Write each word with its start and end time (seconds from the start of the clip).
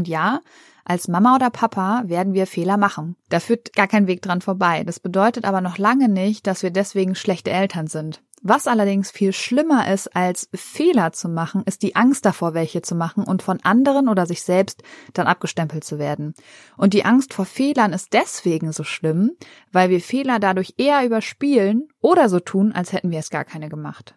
Und 0.00 0.08
ja, 0.08 0.40
als 0.86 1.08
Mama 1.08 1.34
oder 1.34 1.50
Papa 1.50 2.04
werden 2.06 2.32
wir 2.32 2.46
Fehler 2.46 2.78
machen. 2.78 3.16
Da 3.28 3.38
führt 3.38 3.74
gar 3.74 3.86
kein 3.86 4.06
Weg 4.06 4.22
dran 4.22 4.40
vorbei. 4.40 4.82
Das 4.82 4.98
bedeutet 4.98 5.44
aber 5.44 5.60
noch 5.60 5.76
lange 5.76 6.08
nicht, 6.08 6.46
dass 6.46 6.62
wir 6.62 6.70
deswegen 6.70 7.14
schlechte 7.14 7.50
Eltern 7.50 7.86
sind. 7.86 8.22
Was 8.40 8.66
allerdings 8.66 9.10
viel 9.10 9.34
schlimmer 9.34 9.92
ist, 9.92 10.16
als 10.16 10.48
Fehler 10.54 11.12
zu 11.12 11.28
machen, 11.28 11.64
ist 11.66 11.82
die 11.82 11.96
Angst 11.96 12.24
davor, 12.24 12.54
welche 12.54 12.80
zu 12.80 12.94
machen 12.94 13.24
und 13.24 13.42
von 13.42 13.60
anderen 13.62 14.08
oder 14.08 14.24
sich 14.24 14.40
selbst 14.40 14.82
dann 15.12 15.26
abgestempelt 15.26 15.84
zu 15.84 15.98
werden. 15.98 16.32
Und 16.78 16.94
die 16.94 17.04
Angst 17.04 17.34
vor 17.34 17.44
Fehlern 17.44 17.92
ist 17.92 18.14
deswegen 18.14 18.72
so 18.72 18.84
schlimm, 18.84 19.32
weil 19.70 19.90
wir 19.90 20.00
Fehler 20.00 20.38
dadurch 20.38 20.76
eher 20.78 21.04
überspielen 21.04 21.88
oder 22.00 22.30
so 22.30 22.40
tun, 22.40 22.72
als 22.72 22.94
hätten 22.94 23.10
wir 23.10 23.18
es 23.18 23.28
gar 23.28 23.44
keine 23.44 23.68
gemacht. 23.68 24.14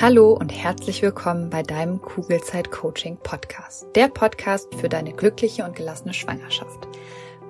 Hallo 0.00 0.32
und 0.32 0.50
herzlich 0.50 1.02
willkommen 1.02 1.50
bei 1.50 1.64
deinem 1.64 2.00
Kugelzeit 2.00 2.70
Coaching 2.70 3.16
Podcast. 3.16 3.84
Der 3.96 4.06
Podcast 4.06 4.72
für 4.76 4.88
deine 4.88 5.12
glückliche 5.12 5.64
und 5.64 5.74
gelassene 5.74 6.14
Schwangerschaft. 6.14 6.86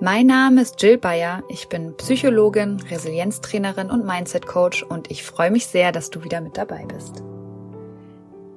Mein 0.01 0.25
Name 0.25 0.61
ist 0.63 0.81
Jill 0.81 0.97
Bayer. 0.97 1.43
Ich 1.47 1.69
bin 1.69 1.95
Psychologin, 1.97 2.81
Resilienztrainerin 2.89 3.91
und 3.91 4.03
Mindset 4.03 4.47
Coach 4.47 4.81
und 4.81 5.11
ich 5.11 5.21
freue 5.21 5.51
mich 5.51 5.67
sehr, 5.67 5.91
dass 5.91 6.09
du 6.09 6.23
wieder 6.23 6.41
mit 6.41 6.57
dabei 6.57 6.87
bist. 6.87 7.21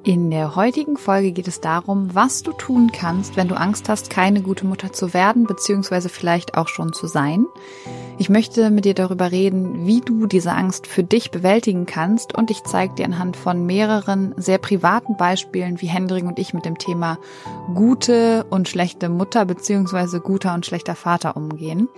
In 0.05 0.31
der 0.31 0.57
heutigen 0.57 0.97
Folge 0.97 1.33
geht 1.33 1.47
es 1.47 1.61
darum, 1.61 2.15
was 2.15 2.43
du 2.43 2.53
tun 2.53 2.93
kannst, 2.93 3.37
wenn 3.37 3.49
du 3.49 3.57
Angst 3.57 3.91
hast, 3.91 4.09
keine 4.09 4.41
gute 4.41 4.65
Mutter 4.65 4.95
zu 4.95 5.13
werden, 5.13 5.45
beziehungsweise 5.45 6.09
vielleicht 6.09 6.57
auch 6.57 6.69
schon 6.69 6.95
zu 6.95 7.07
sein. 7.07 7.45
Ich 8.19 8.29
möchte 8.29 8.71
mit 8.71 8.85
dir 8.85 8.95
darüber 8.95 9.33
reden, 9.33 9.87
wie 9.87 10.01
du 10.01 10.27
diese 10.27 10.53
Angst 10.53 10.87
für 10.87 11.03
dich 11.03 11.31
bewältigen 11.31 11.87
kannst 11.87 12.35
und 12.35 12.51
ich 12.51 12.63
zeige 12.63 12.95
dir 12.95 13.07
anhand 13.07 13.37
von 13.37 13.65
mehreren 13.67 14.35
sehr 14.37 14.59
privaten 14.59 15.17
Beispielen, 15.17 15.81
wie 15.81 15.87
Hendrik 15.87 16.25
und 16.25 16.39
ich 16.39 16.55
mit 16.55 16.65
dem 16.65 16.79
Thema 16.79 17.19
gute 17.75 18.45
und 18.51 18.69
schlechte 18.69 19.09
Mutter 19.09 19.45
beziehungsweise 19.45 20.21
guter 20.21 20.55
und 20.55 20.67
schlechter 20.67 20.95
Vater 20.95 21.37
umgehen. 21.37 21.89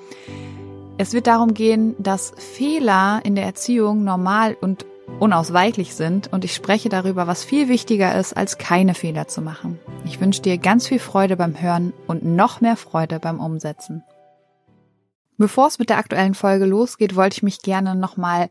Es 0.97 1.12
wird 1.12 1.27
darum 1.27 1.55
gehen, 1.55 1.97
dass 1.98 2.33
Fehler 2.36 3.20
in 3.25 3.34
der 3.34 3.44
Erziehung 3.44 4.05
normal 4.05 4.56
und 4.60 4.86
unausweichlich 5.19 5.94
sind 5.94 6.33
und 6.33 6.44
ich 6.44 6.55
spreche 6.55 6.88
darüber, 6.88 7.27
was 7.27 7.44
viel 7.44 7.69
wichtiger 7.69 8.19
ist, 8.19 8.36
als 8.36 8.58
keine 8.58 8.94
Fehler 8.94 9.27
zu 9.28 9.42
machen. 9.42 9.78
Ich 10.05 10.20
wünsche 10.20 10.42
dir 10.42 10.58
ganz 10.58 10.86
viel 10.86 11.00
Freude 11.00 11.36
beim 11.36 11.60
Hören 11.60 11.92
und 12.06 12.25
noch 12.25 12.60
mehr 12.60 12.77
Freude 12.77 13.19
beim 13.19 13.41
Umsetzen. 13.41 14.05
Bevor 15.36 15.66
es 15.66 15.80
mit 15.80 15.90
der 15.90 15.98
aktuellen 15.98 16.34
Folge 16.34 16.64
losgeht, 16.64 17.16
wollte 17.16 17.38
ich 17.38 17.42
mich 17.42 17.60
gerne 17.62 17.96
nochmal 17.96 18.50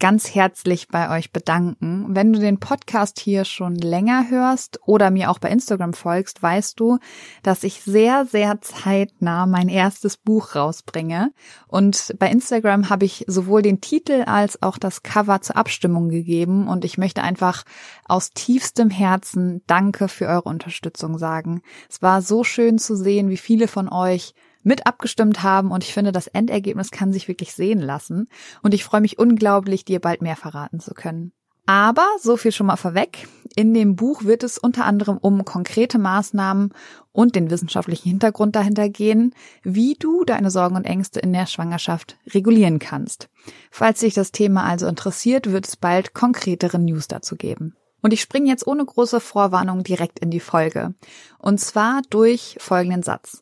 ganz 0.00 0.34
herzlich 0.34 0.88
bei 0.88 1.16
euch 1.16 1.30
bedanken. 1.30 2.06
Wenn 2.08 2.32
du 2.32 2.40
den 2.40 2.58
Podcast 2.58 3.20
hier 3.20 3.44
schon 3.44 3.76
länger 3.76 4.28
hörst 4.28 4.80
oder 4.84 5.12
mir 5.12 5.30
auch 5.30 5.38
bei 5.38 5.48
Instagram 5.48 5.92
folgst, 5.92 6.42
weißt 6.42 6.80
du, 6.80 6.98
dass 7.44 7.62
ich 7.62 7.82
sehr, 7.82 8.26
sehr 8.26 8.60
zeitnah 8.60 9.46
mein 9.46 9.68
erstes 9.68 10.16
Buch 10.16 10.56
rausbringe. 10.56 11.32
Und 11.68 12.14
bei 12.18 12.28
Instagram 12.28 12.90
habe 12.90 13.04
ich 13.04 13.24
sowohl 13.28 13.62
den 13.62 13.80
Titel 13.80 14.24
als 14.26 14.60
auch 14.60 14.78
das 14.78 15.04
Cover 15.04 15.40
zur 15.40 15.56
Abstimmung 15.56 16.08
gegeben. 16.08 16.66
Und 16.66 16.84
ich 16.84 16.98
möchte 16.98 17.22
einfach 17.22 17.62
aus 18.06 18.30
tiefstem 18.30 18.90
Herzen 18.90 19.62
Danke 19.68 20.08
für 20.08 20.26
eure 20.26 20.48
Unterstützung 20.48 21.16
sagen. 21.18 21.62
Es 21.88 22.02
war 22.02 22.22
so 22.22 22.42
schön 22.42 22.78
zu 22.78 22.96
sehen, 22.96 23.28
wie 23.30 23.36
viele 23.36 23.68
von 23.68 23.88
euch 23.88 24.34
mit 24.64 24.86
abgestimmt 24.86 25.42
haben 25.42 25.70
und 25.70 25.84
ich 25.84 25.94
finde, 25.94 26.10
das 26.10 26.26
Endergebnis 26.26 26.90
kann 26.90 27.12
sich 27.12 27.28
wirklich 27.28 27.54
sehen 27.54 27.80
lassen 27.80 28.28
und 28.62 28.74
ich 28.74 28.82
freue 28.82 29.00
mich 29.00 29.18
unglaublich, 29.18 29.84
dir 29.84 30.00
bald 30.00 30.22
mehr 30.22 30.36
verraten 30.36 30.80
zu 30.80 30.94
können. 30.94 31.32
Aber 31.66 32.06
so 32.20 32.36
viel 32.36 32.52
schon 32.52 32.66
mal 32.66 32.76
vorweg. 32.76 33.26
In 33.56 33.72
dem 33.72 33.96
Buch 33.96 34.24
wird 34.24 34.42
es 34.42 34.58
unter 34.58 34.84
anderem 34.84 35.16
um 35.16 35.44
konkrete 35.44 35.98
Maßnahmen 35.98 36.74
und 37.12 37.36
den 37.36 37.50
wissenschaftlichen 37.50 38.08
Hintergrund 38.08 38.54
dahinter 38.54 38.88
gehen, 38.88 39.34
wie 39.62 39.94
du 39.94 40.24
deine 40.24 40.50
Sorgen 40.50 40.76
und 40.76 40.84
Ängste 40.84 41.20
in 41.20 41.32
der 41.32 41.46
Schwangerschaft 41.46 42.18
regulieren 42.34 42.80
kannst. 42.80 43.30
Falls 43.70 44.00
dich 44.00 44.12
das 44.12 44.32
Thema 44.32 44.64
also 44.64 44.86
interessiert, 44.86 45.52
wird 45.52 45.66
es 45.66 45.76
bald 45.76 46.12
konkretere 46.12 46.78
News 46.78 47.08
dazu 47.08 47.36
geben. 47.36 47.76
Und 48.02 48.12
ich 48.12 48.20
springe 48.20 48.50
jetzt 48.50 48.66
ohne 48.66 48.84
große 48.84 49.18
Vorwarnung 49.18 49.82
direkt 49.82 50.18
in 50.18 50.30
die 50.30 50.40
Folge. 50.40 50.92
Und 51.38 51.58
zwar 51.60 52.02
durch 52.10 52.56
folgenden 52.60 53.02
Satz. 53.02 53.40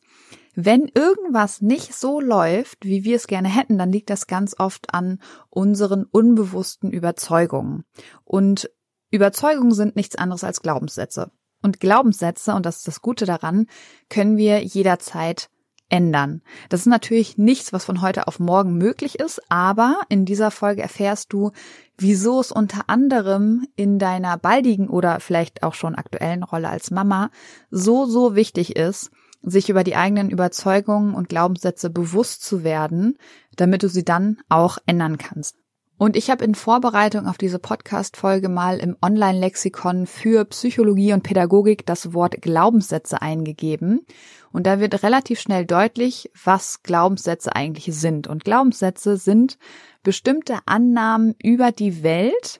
Wenn 0.55 0.89
irgendwas 0.93 1.61
nicht 1.61 1.95
so 1.95 2.19
läuft, 2.19 2.85
wie 2.85 3.03
wir 3.03 3.15
es 3.15 3.27
gerne 3.27 3.49
hätten, 3.49 3.77
dann 3.77 3.91
liegt 3.91 4.09
das 4.09 4.27
ganz 4.27 4.55
oft 4.59 4.93
an 4.93 5.19
unseren 5.49 6.05
unbewussten 6.05 6.91
Überzeugungen. 6.91 7.83
Und 8.23 8.69
Überzeugungen 9.09 9.73
sind 9.73 9.95
nichts 9.95 10.15
anderes 10.15 10.43
als 10.43 10.61
Glaubenssätze. 10.61 11.31
Und 11.61 11.79
Glaubenssätze, 11.79 12.53
und 12.53 12.65
das 12.65 12.77
ist 12.77 12.87
das 12.87 13.01
Gute 13.01 13.25
daran, 13.25 13.67
können 14.09 14.37
wir 14.37 14.63
jederzeit 14.63 15.49
ändern. 15.89 16.41
Das 16.69 16.81
ist 16.81 16.87
natürlich 16.87 17.37
nichts, 17.37 17.71
was 17.71 17.85
von 17.85 18.01
heute 18.01 18.27
auf 18.27 18.39
morgen 18.39 18.77
möglich 18.77 19.19
ist, 19.19 19.39
aber 19.49 20.01
in 20.09 20.25
dieser 20.25 20.49
Folge 20.49 20.81
erfährst 20.81 21.31
du, 21.31 21.51
wieso 21.97 22.39
es 22.39 22.51
unter 22.51 22.89
anderem 22.89 23.67
in 23.75 23.99
deiner 23.99 24.37
baldigen 24.37 24.89
oder 24.89 25.19
vielleicht 25.19 25.63
auch 25.63 25.75
schon 25.75 25.95
aktuellen 25.95 26.43
Rolle 26.43 26.69
als 26.69 26.89
Mama 26.89 27.29
so, 27.69 28.05
so 28.05 28.35
wichtig 28.35 28.75
ist, 28.75 29.11
sich 29.43 29.69
über 29.69 29.83
die 29.83 29.95
eigenen 29.95 30.29
Überzeugungen 30.29 31.13
und 31.13 31.29
Glaubenssätze 31.29 31.89
bewusst 31.89 32.43
zu 32.43 32.63
werden, 32.63 33.17
damit 33.55 33.83
du 33.83 33.89
sie 33.89 34.05
dann 34.05 34.37
auch 34.49 34.77
ändern 34.85 35.17
kannst. 35.17 35.57
Und 35.97 36.17
ich 36.17 36.29
habe 36.29 36.43
in 36.43 36.55
Vorbereitung 36.55 37.27
auf 37.27 37.37
diese 37.37 37.59
Podcast-Folge 37.59 38.49
mal 38.49 38.77
im 38.79 38.97
Online-Lexikon 39.01 40.07
für 40.07 40.43
Psychologie 40.45 41.13
und 41.13 41.23
Pädagogik 41.23 41.85
das 41.85 42.13
Wort 42.13 42.41
Glaubenssätze 42.41 43.21
eingegeben. 43.21 44.05
Und 44.51 44.65
da 44.65 44.79
wird 44.79 45.03
relativ 45.03 45.39
schnell 45.39 45.65
deutlich, 45.65 46.31
was 46.43 46.81
Glaubenssätze 46.83 47.55
eigentlich 47.55 47.93
sind. 47.95 48.27
Und 48.27 48.43
Glaubenssätze 48.43 49.17
sind 49.17 49.57
bestimmte 50.01 50.59
Annahmen 50.65 51.35
über 51.41 51.71
die 51.71 52.03
Welt, 52.03 52.59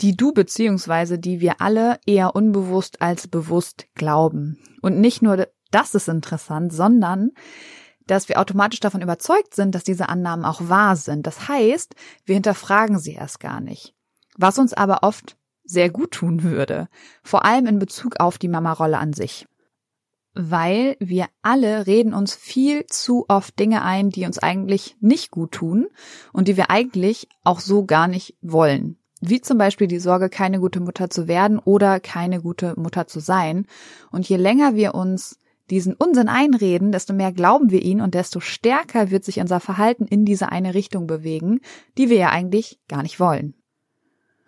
die 0.00 0.16
du 0.16 0.32
beziehungsweise 0.32 1.18
die 1.18 1.40
wir 1.40 1.60
alle 1.60 1.98
eher 2.06 2.34
unbewusst 2.34 3.00
als 3.02 3.28
bewusst 3.28 3.86
glauben. 3.94 4.58
Und 4.82 4.98
nicht 4.98 5.22
nur 5.22 5.46
das 5.70 5.94
ist 5.94 6.08
interessant, 6.08 6.72
sondern 6.72 7.32
dass 8.06 8.28
wir 8.28 8.38
automatisch 8.38 8.80
davon 8.80 9.02
überzeugt 9.02 9.54
sind, 9.54 9.74
dass 9.74 9.84
diese 9.84 10.08
Annahmen 10.08 10.44
auch 10.44 10.68
wahr 10.68 10.96
sind. 10.96 11.26
Das 11.26 11.48
heißt, 11.48 11.94
wir 12.24 12.34
hinterfragen 12.34 12.98
sie 12.98 13.14
erst 13.14 13.40
gar 13.40 13.60
nicht. 13.60 13.94
Was 14.36 14.58
uns 14.58 14.72
aber 14.72 15.02
oft 15.02 15.36
sehr 15.64 15.90
gut 15.90 16.12
tun 16.12 16.42
würde, 16.42 16.88
vor 17.22 17.44
allem 17.44 17.66
in 17.66 17.78
Bezug 17.78 18.20
auf 18.20 18.38
die 18.38 18.48
Mama-Rolle 18.48 18.98
an 18.98 19.12
sich. 19.12 19.46
Weil 20.34 20.96
wir 21.00 21.26
alle 21.42 21.86
reden 21.86 22.12
uns 22.12 22.34
viel 22.34 22.84
zu 22.86 23.24
oft 23.28 23.58
Dinge 23.58 23.82
ein, 23.82 24.10
die 24.10 24.26
uns 24.26 24.38
eigentlich 24.38 24.96
nicht 25.00 25.30
gut 25.30 25.52
tun 25.52 25.88
und 26.32 26.46
die 26.46 26.56
wir 26.56 26.70
eigentlich 26.70 27.28
auch 27.42 27.58
so 27.58 27.84
gar 27.84 28.06
nicht 28.06 28.36
wollen. 28.42 28.98
Wie 29.22 29.40
zum 29.40 29.56
Beispiel 29.56 29.86
die 29.86 29.98
Sorge, 29.98 30.28
keine 30.28 30.60
gute 30.60 30.78
Mutter 30.78 31.08
zu 31.08 31.26
werden 31.26 31.58
oder 31.58 32.00
keine 32.00 32.42
gute 32.42 32.78
Mutter 32.78 33.06
zu 33.06 33.18
sein. 33.18 33.66
Und 34.12 34.28
je 34.28 34.36
länger 34.36 34.74
wir 34.74 34.94
uns 34.94 35.38
diesen 35.70 35.94
Unsinn 35.94 36.28
einreden, 36.28 36.92
desto 36.92 37.12
mehr 37.12 37.32
glauben 37.32 37.70
wir 37.70 37.82
ihn 37.82 38.00
und 38.00 38.14
desto 38.14 38.40
stärker 38.40 39.10
wird 39.10 39.24
sich 39.24 39.40
unser 39.40 39.60
Verhalten 39.60 40.06
in 40.06 40.24
diese 40.24 40.50
eine 40.50 40.74
Richtung 40.74 41.06
bewegen, 41.06 41.60
die 41.98 42.08
wir 42.08 42.16
ja 42.16 42.30
eigentlich 42.30 42.80
gar 42.88 43.02
nicht 43.02 43.20
wollen. 43.20 43.54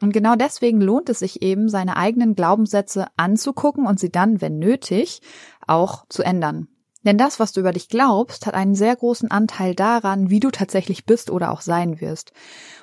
Und 0.01 0.12
genau 0.12 0.37
deswegen 0.37 0.81
lohnt 0.81 1.09
es 1.09 1.19
sich 1.19 1.43
eben, 1.43 1.69
seine 1.69 1.97
eigenen 1.97 2.34
Glaubenssätze 2.34 3.07
anzugucken 3.17 3.87
und 3.87 3.99
sie 3.99 4.11
dann, 4.11 4.41
wenn 4.41 4.59
nötig, 4.59 5.21
auch 5.67 6.05
zu 6.09 6.23
ändern. 6.23 6.69
Denn 7.05 7.19
das, 7.19 7.41
was 7.41 7.53
du 7.53 7.61
über 7.61 7.73
dich 7.73 7.89
glaubst, 7.89 8.47
hat 8.47 8.55
einen 8.55 8.75
sehr 8.75 8.95
großen 8.95 9.31
Anteil 9.31 9.75
daran, 9.75 10.31
wie 10.31 10.41
du 10.41 10.51
tatsächlich 10.51 11.07
bist 11.07 11.31
oder 11.31 11.53
auch 11.53 11.61
sein 11.61 12.01
wirst. 12.01 12.33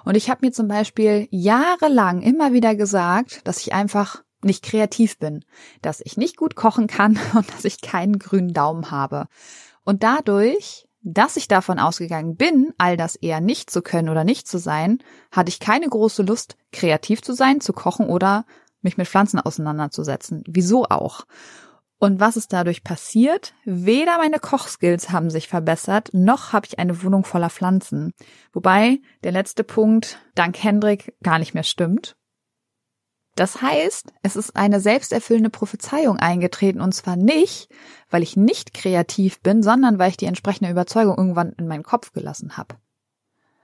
Und 0.04 0.16
ich 0.16 0.30
habe 0.30 0.46
mir 0.46 0.52
zum 0.52 0.68
Beispiel 0.68 1.28
jahrelang 1.32 2.22
immer 2.22 2.54
wieder 2.54 2.76
gesagt, 2.76 3.42
dass 3.46 3.60
ich 3.60 3.74
einfach 3.74 4.24
nicht 4.44 4.64
kreativ 4.64 5.18
bin, 5.18 5.44
dass 5.82 6.02
ich 6.02 6.18
nicht 6.18 6.38
gut 6.38 6.56
kochen 6.56 6.88
kann 6.88 7.20
und 7.34 7.52
dass 7.54 7.66
ich 7.66 7.82
keinen 7.82 8.20
grünen 8.20 8.54
Daumen 8.54 8.92
habe. 8.92 9.28
Und 9.84 10.04
dadurch, 10.04 10.88
dass 11.02 11.38
ich 11.38 11.48
davon 11.48 11.80
ausgegangen 11.80 12.36
bin, 12.36 12.74
all 12.78 12.98
das 12.98 13.16
eher 13.16 13.40
nicht 13.40 13.70
zu 13.70 13.82
können 13.82 14.10
oder 14.10 14.24
nicht 14.24 14.48
zu 14.48 14.58
sein, 14.58 15.00
hatte 15.32 15.50
ich 15.50 15.60
keine 15.60 15.88
große 15.88 16.24
Lust, 16.24 16.58
kreativ 16.72 17.22
zu 17.22 17.34
sein, 17.34 17.62
zu 17.62 17.74
kochen 17.74 18.08
oder 18.08 18.46
mich 18.82 18.98
mit 18.98 19.08
Pflanzen 19.08 19.40
auseinanderzusetzen. 19.40 20.44
Wieso 20.48 20.86
auch? 20.86 21.26
Und 21.98 22.20
was 22.20 22.38
ist 22.38 22.52
dadurch 22.52 22.84
passiert? 22.84 23.54
Weder 23.64 24.18
meine 24.18 24.40
Kochskills 24.40 25.12
haben 25.12 25.30
sich 25.30 25.48
verbessert, 25.48 26.10
noch 26.14 26.54
habe 26.54 26.68
ich 26.68 26.78
eine 26.78 27.04
Wohnung 27.04 27.24
voller 27.24 27.50
Pflanzen. 27.50 28.14
Wobei 28.52 29.00
der 29.24 29.32
letzte 29.32 29.64
Punkt 29.64 30.20
dank 30.36 30.62
Hendrik 30.62 31.16
gar 31.24 31.40
nicht 31.40 31.54
mehr 31.54 31.64
stimmt. 31.64 32.16
Das 33.36 33.62
heißt, 33.62 34.14
es 34.24 34.38
ist 34.38 34.56
eine 34.56 34.80
selbsterfüllende 34.80 35.50
Prophezeiung 35.50 36.18
eingetreten 36.18 36.80
und 36.80 36.94
zwar 36.94 37.18
nicht, 37.18 37.70
weil 38.10 38.24
ich 38.24 38.38
nicht 38.38 38.74
kreativ 38.74 39.42
bin, 39.42 39.62
sondern 39.62 40.00
weil 40.00 40.12
ich 40.12 40.18
die 40.18 40.26
entsprechende 40.26 40.72
Überzeugung 40.72 41.18
irgendwann 41.18 41.52
in 41.52 41.68
meinen 41.68 41.84
Kopf 41.84 42.14
gelassen 42.14 42.56
habe. 42.56 42.76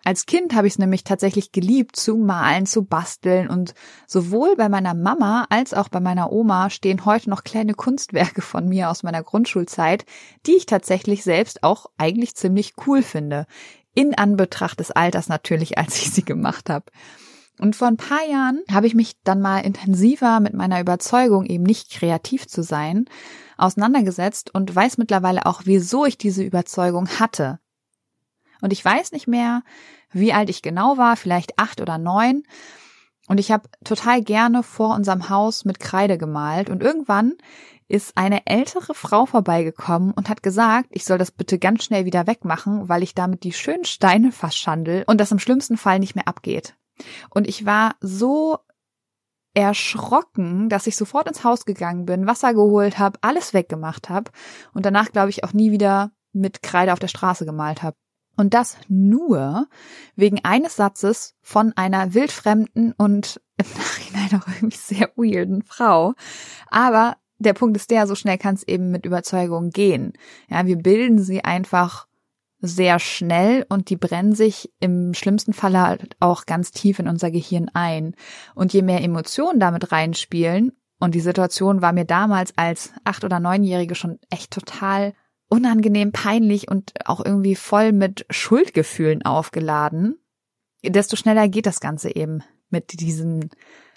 Als 0.03 0.25
Kind 0.25 0.55
habe 0.55 0.65
ich 0.65 0.73
es 0.73 0.79
nämlich 0.79 1.03
tatsächlich 1.03 1.51
geliebt, 1.51 1.95
zu 1.95 2.17
malen, 2.17 2.65
zu 2.65 2.83
basteln 2.83 3.49
und 3.49 3.75
sowohl 4.07 4.55
bei 4.55 4.67
meiner 4.67 4.95
Mama 4.95 5.45
als 5.49 5.73
auch 5.73 5.89
bei 5.89 5.99
meiner 5.99 6.31
Oma 6.31 6.69
stehen 6.71 7.05
heute 7.05 7.29
noch 7.29 7.43
kleine 7.43 7.75
Kunstwerke 7.75 8.41
von 8.41 8.67
mir 8.67 8.89
aus 8.89 9.03
meiner 9.03 9.21
Grundschulzeit, 9.21 10.05
die 10.47 10.55
ich 10.55 10.65
tatsächlich 10.65 11.23
selbst 11.23 11.63
auch 11.63 11.85
eigentlich 11.97 12.35
ziemlich 12.35 12.73
cool 12.87 13.03
finde. 13.03 13.45
In 13.93 14.17
Anbetracht 14.17 14.79
des 14.79 14.89
Alters 14.89 15.29
natürlich, 15.29 15.77
als 15.77 15.97
ich 15.97 16.11
sie 16.11 16.25
gemacht 16.25 16.69
habe. 16.69 16.85
Und 17.61 17.75
vor 17.75 17.87
ein 17.87 17.97
paar 17.97 18.25
Jahren 18.27 18.63
habe 18.71 18.87
ich 18.87 18.95
mich 18.95 19.21
dann 19.23 19.39
mal 19.39 19.59
intensiver 19.59 20.39
mit 20.39 20.55
meiner 20.55 20.81
Überzeugung, 20.81 21.45
eben 21.45 21.63
nicht 21.63 21.91
kreativ 21.91 22.47
zu 22.47 22.63
sein, 22.63 23.05
auseinandergesetzt 23.55 24.51
und 24.51 24.75
weiß 24.75 24.97
mittlerweile 24.97 25.45
auch, 25.45 25.61
wieso 25.65 26.07
ich 26.07 26.17
diese 26.17 26.43
Überzeugung 26.43 27.07
hatte. 27.19 27.59
Und 28.61 28.73
ich 28.73 28.83
weiß 28.83 29.11
nicht 29.11 29.27
mehr, 29.27 29.61
wie 30.11 30.33
alt 30.33 30.49
ich 30.49 30.63
genau 30.63 30.97
war, 30.97 31.15
vielleicht 31.15 31.59
acht 31.59 31.81
oder 31.81 31.99
neun. 31.99 32.41
Und 33.27 33.39
ich 33.39 33.51
habe 33.51 33.69
total 33.83 34.23
gerne 34.23 34.63
vor 34.63 34.95
unserem 34.95 35.29
Haus 35.29 35.63
mit 35.63 35.79
Kreide 35.79 36.17
gemalt. 36.17 36.71
Und 36.71 36.81
irgendwann 36.81 37.33
ist 37.87 38.17
eine 38.17 38.47
ältere 38.47 38.95
Frau 38.95 39.27
vorbeigekommen 39.27 40.13
und 40.13 40.29
hat 40.29 40.41
gesagt, 40.41 40.87
ich 40.89 41.05
soll 41.05 41.19
das 41.19 41.29
bitte 41.29 41.59
ganz 41.59 41.83
schnell 41.83 42.05
wieder 42.05 42.25
wegmachen, 42.25 42.89
weil 42.89 43.03
ich 43.03 43.13
damit 43.13 43.43
die 43.43 43.53
schönen 43.53 43.85
Steine 43.85 44.31
verschandel 44.31 45.03
und 45.05 45.21
das 45.21 45.31
im 45.31 45.39
schlimmsten 45.39 45.77
Fall 45.77 45.99
nicht 45.99 46.15
mehr 46.15 46.27
abgeht. 46.27 46.73
Und 47.29 47.47
ich 47.47 47.65
war 47.65 47.95
so 48.01 48.59
erschrocken, 49.53 50.69
dass 50.69 50.87
ich 50.87 50.95
sofort 50.95 51.27
ins 51.27 51.43
Haus 51.43 51.65
gegangen 51.65 52.05
bin, 52.05 52.27
Wasser 52.27 52.53
geholt 52.53 52.99
habe, 52.99 53.19
alles 53.21 53.53
weggemacht 53.53 54.09
habe 54.09 54.31
und 54.73 54.85
danach, 54.85 55.11
glaube 55.11 55.29
ich, 55.29 55.43
auch 55.43 55.53
nie 55.53 55.71
wieder 55.71 56.11
mit 56.31 56.63
Kreide 56.63 56.93
auf 56.93 56.99
der 56.99 57.09
Straße 57.09 57.45
gemalt 57.45 57.83
habe. 57.83 57.97
Und 58.37 58.53
das 58.53 58.77
nur 58.87 59.67
wegen 60.15 60.39
eines 60.45 60.77
Satzes 60.77 61.35
von 61.41 61.73
einer 61.75 62.13
wildfremden 62.13 62.93
und 62.93 63.41
im 63.57 63.65
Nachhinein 63.77 64.41
auch 64.41 64.47
irgendwie 64.47 64.77
sehr 64.77 65.09
weirden 65.15 65.63
Frau. 65.63 66.13
Aber 66.67 67.17
der 67.39 67.53
Punkt 67.53 67.75
ist 67.75 67.91
der, 67.91 68.07
so 68.07 68.15
schnell 68.15 68.37
kann 68.37 68.55
es 68.55 68.63
eben 68.63 68.89
mit 68.91 69.05
Überzeugung 69.05 69.71
gehen. 69.71 70.13
Ja, 70.47 70.65
wir 70.65 70.77
bilden 70.77 71.19
sie 71.19 71.43
einfach 71.43 72.07
sehr 72.61 72.99
schnell 72.99 73.65
und 73.69 73.89
die 73.89 73.97
brennen 73.97 74.35
sich 74.35 74.71
im 74.79 75.13
schlimmsten 75.13 75.53
Fall 75.53 75.77
halt 75.79 76.15
auch 76.19 76.45
ganz 76.45 76.71
tief 76.71 76.99
in 76.99 77.07
unser 77.07 77.31
Gehirn 77.31 77.69
ein. 77.73 78.15
Und 78.55 78.71
je 78.73 78.83
mehr 78.83 79.01
Emotionen 79.01 79.59
damit 79.59 79.91
reinspielen, 79.91 80.71
und 81.01 81.15
die 81.15 81.19
Situation 81.19 81.81
war 81.81 81.93
mir 81.93 82.05
damals 82.05 82.55
als 82.57 82.93
acht- 83.03 83.23
oder 83.23 83.39
neunjährige 83.39 83.95
schon 83.95 84.19
echt 84.29 84.51
total 84.51 85.15
unangenehm, 85.49 86.11
peinlich 86.11 86.69
und 86.69 86.93
auch 87.05 87.25
irgendwie 87.25 87.55
voll 87.55 87.91
mit 87.91 88.27
Schuldgefühlen 88.29 89.25
aufgeladen, 89.25 90.19
desto 90.85 91.15
schneller 91.15 91.49
geht 91.49 91.65
das 91.65 91.79
Ganze 91.79 92.15
eben 92.15 92.43
mit 92.69 92.99
diesen 92.99 93.49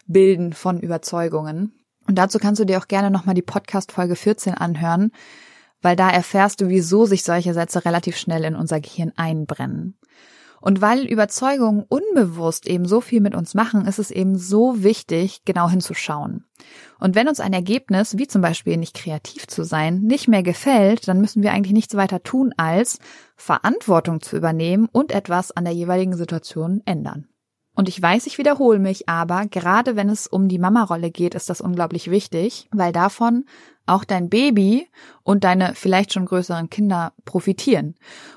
Bilden 0.06 0.54
von 0.54 0.80
Überzeugungen. 0.80 1.78
Und 2.08 2.16
dazu 2.16 2.38
kannst 2.38 2.60
du 2.60 2.64
dir 2.64 2.78
auch 2.78 2.88
gerne 2.88 3.10
nochmal 3.10 3.34
die 3.34 3.42
Podcast 3.42 3.92
Folge 3.92 4.16
14 4.16 4.54
anhören, 4.54 5.12
weil 5.84 5.96
da 5.96 6.10
erfährst 6.10 6.60
du, 6.60 6.68
wieso 6.68 7.04
sich 7.06 7.22
solche 7.22 7.54
Sätze 7.54 7.84
relativ 7.84 8.16
schnell 8.16 8.44
in 8.44 8.56
unser 8.56 8.80
Gehirn 8.80 9.12
einbrennen. 9.16 9.98
Und 10.64 10.80
weil 10.80 11.04
Überzeugungen 11.04 11.84
unbewusst 11.86 12.66
eben 12.66 12.86
so 12.86 13.02
viel 13.02 13.20
mit 13.20 13.34
uns 13.34 13.52
machen, 13.52 13.86
ist 13.86 13.98
es 13.98 14.10
eben 14.10 14.38
so 14.38 14.82
wichtig, 14.82 15.42
genau 15.44 15.68
hinzuschauen. 15.68 16.46
Und 16.98 17.14
wenn 17.14 17.28
uns 17.28 17.38
ein 17.38 17.52
Ergebnis, 17.52 18.16
wie 18.16 18.26
zum 18.26 18.40
Beispiel 18.40 18.78
nicht 18.78 18.96
kreativ 18.96 19.46
zu 19.46 19.62
sein, 19.62 20.00
nicht 20.00 20.26
mehr 20.26 20.42
gefällt, 20.42 21.06
dann 21.06 21.20
müssen 21.20 21.42
wir 21.42 21.52
eigentlich 21.52 21.74
nichts 21.74 21.96
weiter 21.96 22.22
tun, 22.22 22.54
als 22.56 22.98
Verantwortung 23.36 24.22
zu 24.22 24.38
übernehmen 24.38 24.88
und 24.90 25.12
etwas 25.12 25.52
an 25.52 25.64
der 25.64 25.74
jeweiligen 25.74 26.16
Situation 26.16 26.80
ändern. 26.86 27.28
Und 27.76 27.88
ich 27.88 28.00
weiß, 28.00 28.26
ich 28.26 28.38
wiederhole 28.38 28.78
mich, 28.78 29.08
aber 29.08 29.46
gerade 29.46 29.96
wenn 29.96 30.08
es 30.08 30.28
um 30.28 30.48
die 30.48 30.60
Mama-Rolle 30.60 31.10
geht, 31.10 31.34
ist 31.34 31.50
das 31.50 31.60
unglaublich 31.60 32.10
wichtig, 32.10 32.68
weil 32.72 32.92
davon 32.92 33.44
auch 33.86 34.04
dein 34.04 34.28
Baby 34.28 34.88
und 35.22 35.44
deine 35.44 35.74
vielleicht 35.74 36.12
schon 36.12 36.26
größeren 36.26 36.70
Kinder 36.70 37.12
profitieren. 37.24 37.94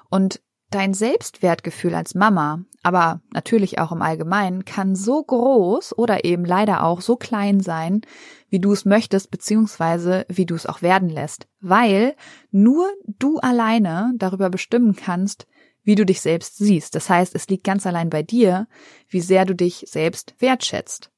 Und 0.10 0.42
dein 0.70 0.94
Selbstwertgefühl 0.94 1.96
als 1.96 2.14
Mama, 2.14 2.64
aber 2.84 3.22
natürlich 3.34 3.80
auch 3.80 3.92
im 3.92 4.02
Allgemeinen, 4.02 4.66
kann 4.66 4.96
so 4.96 5.24
groß 5.24 5.98
oder 5.98 6.26
eben 6.26 6.46
leider 6.46 6.84
auch 6.84 7.02
so 7.02 7.16
klein 7.16 7.60
sein, 7.60 8.02
wie 8.50 8.60
du 8.60 8.74
es 8.74 8.86
möchtest, 8.86 9.32
beziehungsweise 9.32 10.26
wie 10.30 10.46
du 10.46 10.56
es 10.56 10.66
auch 10.66 10.82
werden 10.82 11.10
lässt. 11.10 11.48
Weil 11.60 12.16
nur 12.52 12.88
du 13.06 13.40
alleine 13.40 14.14
darüber 14.16 14.50
bestimmen 14.50 14.96
kannst, 14.96 15.48
wie 15.84 15.96
du 15.96 16.06
dich 16.06 16.20
selbst 16.22 16.58
siehst. 16.58 16.96
Das 16.96 17.10
heißt, 17.10 17.34
es 17.34 17.48
liegt 17.48 17.64
ganz 17.64 17.88
allein 17.88 18.10
bei 18.10 18.22
dir, 18.22 18.68
wie 19.08 19.22
sehr 19.22 19.46
du 19.46 19.56
dich 19.56 19.86
selbst 19.88 20.36
wertschätzt. 20.40 21.12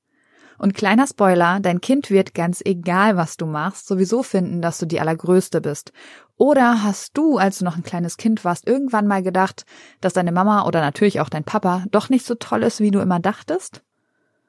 Und 0.59 0.73
kleiner 0.73 1.07
Spoiler, 1.07 1.61
dein 1.61 1.79
Kind 1.79 2.11
wird 2.11 2.33
ganz 2.33 2.61
egal, 2.63 3.15
was 3.15 3.37
du 3.37 3.45
machst, 3.45 3.87
sowieso 3.87 4.23
finden, 4.23 4.61
dass 4.61 4.77
du 4.77 4.85
die 4.85 4.99
Allergrößte 4.99 5.61
bist. 5.61 5.93
Oder 6.35 6.83
hast 6.83 7.17
du, 7.17 7.37
als 7.37 7.59
du 7.59 7.65
noch 7.65 7.77
ein 7.77 7.83
kleines 7.83 8.17
Kind 8.17 8.43
warst, 8.43 8.67
irgendwann 8.67 9.07
mal 9.07 9.23
gedacht, 9.23 9.65
dass 10.01 10.13
deine 10.13 10.33
Mama 10.33 10.65
oder 10.65 10.81
natürlich 10.81 11.21
auch 11.21 11.29
dein 11.29 11.45
Papa 11.45 11.85
doch 11.91 12.09
nicht 12.09 12.25
so 12.25 12.35
toll 12.35 12.63
ist, 12.63 12.81
wie 12.81 12.91
du 12.91 12.99
immer 12.99 13.19
dachtest? 13.19 13.83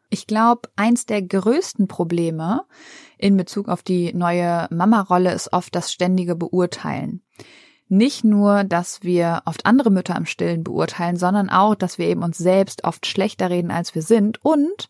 Ich 0.09 0.27
glaube, 0.27 0.69
eins 0.75 1.07
der 1.07 1.23
größten 1.23 1.87
Probleme 1.87 2.63
in 3.17 3.37
Bezug 3.37 3.69
auf 3.69 3.83
die 3.83 4.13
neue 4.13 4.67
Mama-Rolle 4.71 5.33
ist 5.33 5.53
oft 5.53 5.73
das 5.77 5.93
ständige 5.93 6.35
Beurteilen. 6.35 7.23
Nicht 7.89 8.25
nur, 8.25 8.65
dass 8.65 9.03
wir 9.03 9.43
oft 9.47 9.67
andere 9.67 9.91
Mütter 9.91 10.17
im 10.17 10.27
Stillen 10.27 10.65
beurteilen, 10.65 11.17
sondern 11.17 11.51
auch, 11.51 11.77
dass 11.77 11.99
wir 11.99 12.07
eben 12.07 12.25
uns 12.25 12.39
selbst 12.39 12.83
oft 12.83 13.07
schlechter 13.07 13.51
reden, 13.51 13.71
als 13.71 13.95
wir 13.95 14.03
sind 14.03 14.45
und 14.45 14.89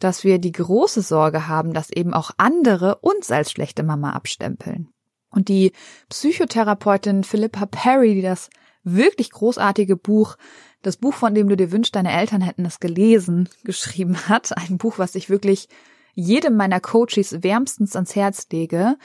dass 0.00 0.24
wir 0.24 0.38
die 0.38 0.52
große 0.52 1.02
Sorge 1.02 1.46
haben, 1.46 1.72
dass 1.72 1.90
eben 1.90 2.12
auch 2.12 2.32
andere 2.36 2.96
uns 2.96 3.30
als 3.30 3.52
schlechte 3.52 3.82
Mama 3.82 4.10
abstempeln. 4.10 4.88
Und 5.30 5.48
die 5.48 5.72
Psychotherapeutin 6.08 7.22
Philippa 7.22 7.66
Perry, 7.66 8.14
die 8.14 8.22
das 8.22 8.50
wirklich 8.82 9.30
großartige 9.30 9.96
Buch, 9.96 10.36
das 10.82 10.96
Buch, 10.96 11.14
von 11.14 11.34
dem 11.34 11.48
du 11.48 11.56
dir 11.56 11.70
wünschst, 11.70 11.94
deine 11.94 12.12
Eltern 12.12 12.40
hätten 12.40 12.64
es 12.64 12.80
gelesen, 12.80 13.48
geschrieben 13.64 14.28
hat, 14.28 14.56
ein 14.56 14.78
Buch, 14.78 14.98
was 14.98 15.14
ich 15.14 15.30
wirklich 15.30 15.68
jedem 16.14 16.56
meiner 16.56 16.80
Coaches 16.80 17.42
wärmstens 17.42 17.94
ans 17.94 18.16
Herz 18.16 18.48
lege, 18.50 18.96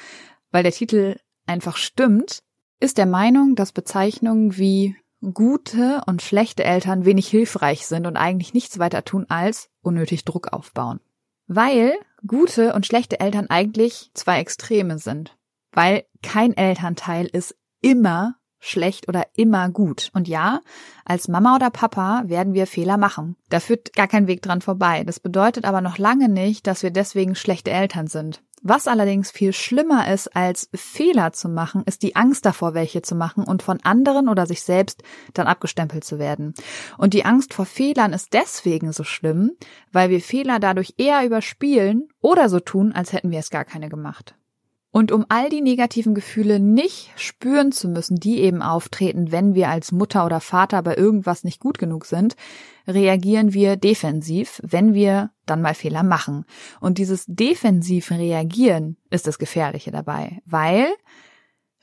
weil 0.52 0.64
der 0.64 0.72
Titel 0.72 1.20
einfach 1.46 1.78
stimmt, 1.78 2.40
ist 2.80 2.98
der 2.98 3.06
Meinung, 3.06 3.56
dass 3.56 3.72
Bezeichnungen 3.72 4.58
wie 4.58 4.96
gute 5.34 6.02
und 6.06 6.22
schlechte 6.22 6.64
Eltern 6.64 7.06
wenig 7.06 7.28
hilfreich 7.28 7.86
sind 7.86 8.06
und 8.06 8.18
eigentlich 8.18 8.54
nichts 8.54 8.80
weiter 8.80 9.04
tun 9.04 9.26
als 9.30 9.70
unnötig 9.82 10.26
Druck 10.26 10.54
aufbauen. 10.54 11.00
Weil 11.48 11.94
gute 12.26 12.74
und 12.74 12.86
schlechte 12.86 13.20
Eltern 13.20 13.50
eigentlich 13.50 14.12
zwei 14.14 14.40
Extreme 14.40 14.98
sind. 14.98 15.38
Weil 15.72 16.06
kein 16.24 16.56
Elternteil 16.56 17.28
ist 17.28 17.56
immer 17.82 18.36
schlecht 18.60 19.08
oder 19.08 19.28
immer 19.36 19.70
gut. 19.70 20.10
Und 20.14 20.28
ja, 20.28 20.62
als 21.06 21.28
Mama 21.28 21.56
oder 21.56 21.70
Papa 21.70 22.24
werden 22.26 22.54
wir 22.54 22.66
Fehler 22.66 22.98
machen. 22.98 23.36
Da 23.50 23.60
führt 23.60 23.94
gar 23.94 24.08
kein 24.08 24.28
Weg 24.28 24.42
dran 24.42 24.62
vorbei. 24.62 25.04
Das 25.04 25.20
bedeutet 25.20 25.66
aber 25.66 25.82
noch 25.82 25.98
lange 25.98 26.30
nicht, 26.30 26.66
dass 26.66 26.82
wir 26.82 26.92
deswegen 26.92 27.36
schlechte 27.36 27.72
Eltern 27.72 28.08
sind. 28.08 28.42
Was 28.68 28.88
allerdings 28.88 29.30
viel 29.30 29.54
schlimmer 29.54 30.12
ist, 30.12 30.36
als 30.36 30.72
Fehler 30.74 31.34
zu 31.34 31.50
machen, 31.50 31.84
ist 31.86 32.02
die 32.02 32.16
Angst 32.16 32.48
davor, 32.48 32.74
welche 32.74 33.04
zu 33.04 33.14
machen 33.14 33.44
und 33.44 33.62
von 33.62 33.80
anderen 33.84 34.28
oder 34.28 34.48
sich 34.48 34.64
selbst 34.64 35.04
dann 35.36 35.46
abgestempelt 35.46 36.04
zu 36.04 36.18
werden. 36.18 36.56
Und 36.98 37.14
die 37.14 37.26
Angst 37.26 37.54
vor 37.54 37.68
Fehlern 37.68 38.12
ist 38.12 38.34
deswegen 38.34 38.92
so 38.92 39.04
schlimm, 39.04 39.52
weil 39.92 40.10
wir 40.10 40.20
Fehler 40.20 40.60
dadurch 40.60 40.96
eher 40.98 41.24
überspielen 41.24 42.08
oder 42.22 42.50
so 42.50 42.60
tun, 42.60 42.92
als 42.92 43.14
hätten 43.14 43.30
wir 43.30 43.38
es 43.38 43.52
gar 43.52 43.66
keine 43.66 43.88
gemacht. 43.88 44.34
Und 44.90 45.12
um 45.12 45.28
all 45.30 45.50
die 45.50 45.62
negativen 45.62 46.16
Gefühle 46.16 46.60
nicht 46.60 47.12
spüren 47.18 47.72
zu 47.72 47.88
müssen, 47.88 48.16
die 48.16 48.40
eben 48.40 48.64
auftreten, 48.64 49.32
wenn 49.32 49.54
wir 49.54 49.70
als 49.70 49.92
Mutter 49.92 50.26
oder 50.26 50.40
Vater 50.40 50.82
bei 50.82 50.96
irgendwas 50.96 51.44
nicht 51.44 51.60
gut 51.60 51.78
genug 51.78 52.06
sind, 52.06 52.36
reagieren 52.88 53.54
wir 53.54 53.76
defensiv, 53.76 54.62
wenn 54.64 54.94
wir 54.94 55.32
dann 55.46 55.62
mal 55.62 55.74
Fehler 55.74 56.04
machen. 56.04 56.46
Und 56.80 56.98
dieses 56.98 57.26
defensiv 57.28 58.12
reagieren 58.12 58.98
ist 59.10 59.28
das 59.28 59.40
Gefährliche 59.40 59.92
dabei, 59.92 60.42
weil 60.46 60.88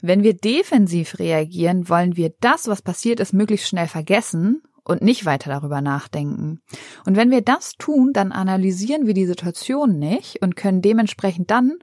wenn 0.01 0.23
wir 0.23 0.35
defensiv 0.35 1.19
reagieren, 1.19 1.89
wollen 1.89 2.17
wir 2.17 2.33
das, 2.41 2.67
was 2.67 2.83
passiert 2.83 3.21
ist, 3.21 3.33
möglichst 3.33 3.69
schnell 3.69 3.87
vergessen 3.87 4.63
und 4.85 5.01
nicht 5.01 5.25
weiter 5.25 5.49
darüber 5.49 5.81
nachdenken. 5.81 6.61
Und 7.07 7.17
wenn 7.17 7.31
wir 7.31 7.41
das 7.41 7.75
tun, 7.75 8.13
dann 8.13 8.33
analysieren 8.33 9.07
wir 9.07 9.15
die 9.15 9.27
Situation 9.27 9.99
nicht 9.99 10.43
und 10.43 10.57
können 10.57 10.83
dementsprechend 10.83 11.51
dann 11.53 11.79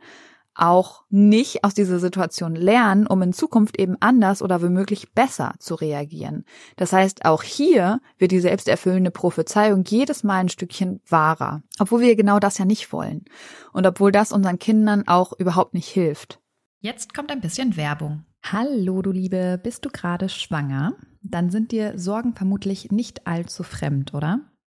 auch 0.60 1.04
nicht 1.10 1.64
aus 1.64 1.74
dieser 1.74 2.00
Situation 2.00 2.56
lernen, 2.56 3.08
um 3.08 3.22
in 3.22 3.34
Zukunft 3.34 3.80
eben 3.80 3.98
anders 4.00 4.42
oder 4.42 4.62
womöglich 4.62 5.14
besser 5.14 5.54
zu 5.60 5.76
reagieren. 5.76 6.46
Das 6.76 6.94
heißt, 6.94 7.26
auch 7.26 7.44
hier 7.44 8.02
wird 8.18 8.32
die 8.32 8.40
selbsterfüllende 8.40 9.12
Prophezeiung 9.12 9.84
jedes 9.86 10.24
Mal 10.24 10.40
ein 10.40 10.50
Stückchen 10.50 11.02
wahrer, 11.08 11.64
obwohl 11.80 12.02
wir 12.02 12.16
genau 12.16 12.40
das 12.40 12.58
ja 12.58 12.66
nicht 12.66 12.92
wollen 12.94 13.26
und 13.74 13.88
obwohl 13.88 14.12
das 14.12 14.32
unseren 14.32 14.60
Kindern 14.60 15.08
auch 15.08 15.34
überhaupt 15.38 15.74
nicht 15.74 15.88
hilft. 15.88 16.40
Jetzt 16.82 17.14
kommt 17.14 17.32
ein 17.32 17.42
bisschen 17.42 17.76
Werbung. 17.76 18.26
Hallo, 18.44 19.02
du 19.02 19.12
Liebe, 19.12 19.60
bist 19.62 19.86
du 19.86 19.90
gerade 19.90 20.30
schwanger? 20.30 20.96
Dann 21.22 21.50
sind 21.50 21.72
dir 21.72 22.00
Sorgen 22.00 22.34
vermutlich 22.34 22.92
nicht 22.92 23.28
allzu 23.28 23.64
fremd, 23.64 24.14
oder? 24.14 24.40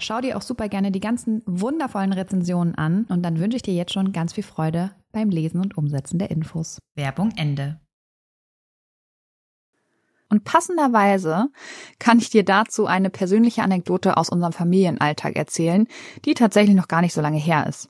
Schau 0.00 0.20
dir 0.20 0.36
auch 0.36 0.42
super 0.42 0.68
gerne 0.68 0.90
die 0.90 1.00
ganzen 1.00 1.42
wundervollen 1.46 2.12
Rezensionen 2.12 2.74
an 2.74 3.04
und 3.08 3.22
dann 3.22 3.38
wünsche 3.38 3.56
ich 3.56 3.62
dir 3.62 3.74
jetzt 3.74 3.92
schon 3.92 4.12
ganz 4.12 4.34
viel 4.34 4.44
Freude 4.44 4.92
beim 5.12 5.30
Lesen 5.30 5.60
und 5.60 5.76
Umsetzen 5.76 6.18
der 6.18 6.30
Infos. 6.30 6.78
Werbung 6.94 7.32
Ende. 7.36 7.80
Und 10.28 10.44
passenderweise 10.44 11.48
kann 11.98 12.18
ich 12.18 12.30
dir 12.30 12.44
dazu 12.44 12.86
eine 12.86 13.10
persönliche 13.10 13.62
Anekdote 13.62 14.16
aus 14.16 14.28
unserem 14.28 14.52
Familienalltag 14.52 15.36
erzählen, 15.36 15.86
die 16.24 16.34
tatsächlich 16.34 16.74
noch 16.74 16.88
gar 16.88 17.00
nicht 17.00 17.14
so 17.14 17.20
lange 17.20 17.38
her 17.38 17.66
ist. 17.68 17.88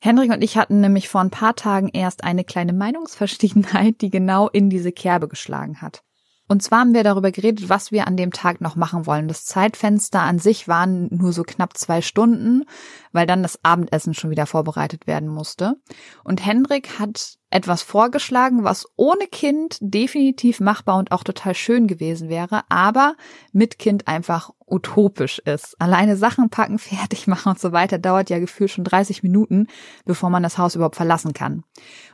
Henrik 0.00 0.30
und 0.30 0.42
ich 0.42 0.56
hatten 0.56 0.80
nämlich 0.80 1.08
vor 1.08 1.20
ein 1.20 1.30
paar 1.30 1.54
Tagen 1.54 1.88
erst 1.88 2.24
eine 2.24 2.44
kleine 2.44 2.72
Meinungsverschiedenheit, 2.72 4.00
die 4.00 4.10
genau 4.10 4.48
in 4.48 4.70
diese 4.70 4.92
Kerbe 4.92 5.28
geschlagen 5.28 5.80
hat. 5.82 6.02
Und 6.48 6.62
zwar 6.62 6.80
haben 6.80 6.94
wir 6.94 7.02
darüber 7.02 7.32
geredet, 7.32 7.68
was 7.68 7.90
wir 7.90 8.06
an 8.06 8.16
dem 8.16 8.32
Tag 8.32 8.60
noch 8.60 8.76
machen 8.76 9.06
wollen. 9.06 9.26
Das 9.26 9.44
Zeitfenster 9.44 10.20
an 10.20 10.38
sich 10.38 10.68
waren 10.68 11.08
nur 11.10 11.32
so 11.32 11.42
knapp 11.42 11.76
zwei 11.76 12.02
Stunden, 12.02 12.64
weil 13.12 13.26
dann 13.26 13.42
das 13.42 13.58
Abendessen 13.64 14.14
schon 14.14 14.30
wieder 14.30 14.46
vorbereitet 14.46 15.06
werden 15.06 15.28
musste. 15.28 15.74
Und 16.22 16.44
Hendrik 16.44 16.98
hat 16.98 17.38
etwas 17.56 17.80
vorgeschlagen, 17.80 18.64
was 18.64 18.86
ohne 18.96 19.26
Kind 19.26 19.78
definitiv 19.80 20.60
machbar 20.60 20.98
und 20.98 21.10
auch 21.10 21.24
total 21.24 21.54
schön 21.54 21.86
gewesen 21.86 22.28
wäre, 22.28 22.64
aber 22.68 23.14
mit 23.52 23.78
Kind 23.78 24.08
einfach 24.08 24.50
utopisch 24.66 25.38
ist. 25.38 25.74
Alleine 25.80 26.18
Sachen 26.18 26.50
packen, 26.50 26.78
fertig 26.78 27.26
machen 27.26 27.52
und 27.52 27.58
so 27.58 27.72
weiter 27.72 27.98
dauert 27.98 28.28
ja 28.28 28.38
gefühlt 28.38 28.70
schon 28.70 28.84
30 28.84 29.22
Minuten, 29.22 29.68
bevor 30.04 30.28
man 30.28 30.42
das 30.42 30.58
Haus 30.58 30.74
überhaupt 30.74 30.96
verlassen 30.96 31.32
kann. 31.32 31.64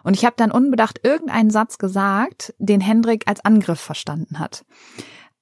Und 0.04 0.14
ich 0.14 0.24
habe 0.24 0.36
dann 0.36 0.52
unbedacht 0.52 1.00
irgendeinen 1.02 1.50
Satz 1.50 1.76
gesagt, 1.76 2.54
den 2.58 2.80
Hendrik 2.80 3.24
als 3.26 3.44
Angriff 3.44 3.80
verstanden 3.80 4.38
hat. 4.38 4.64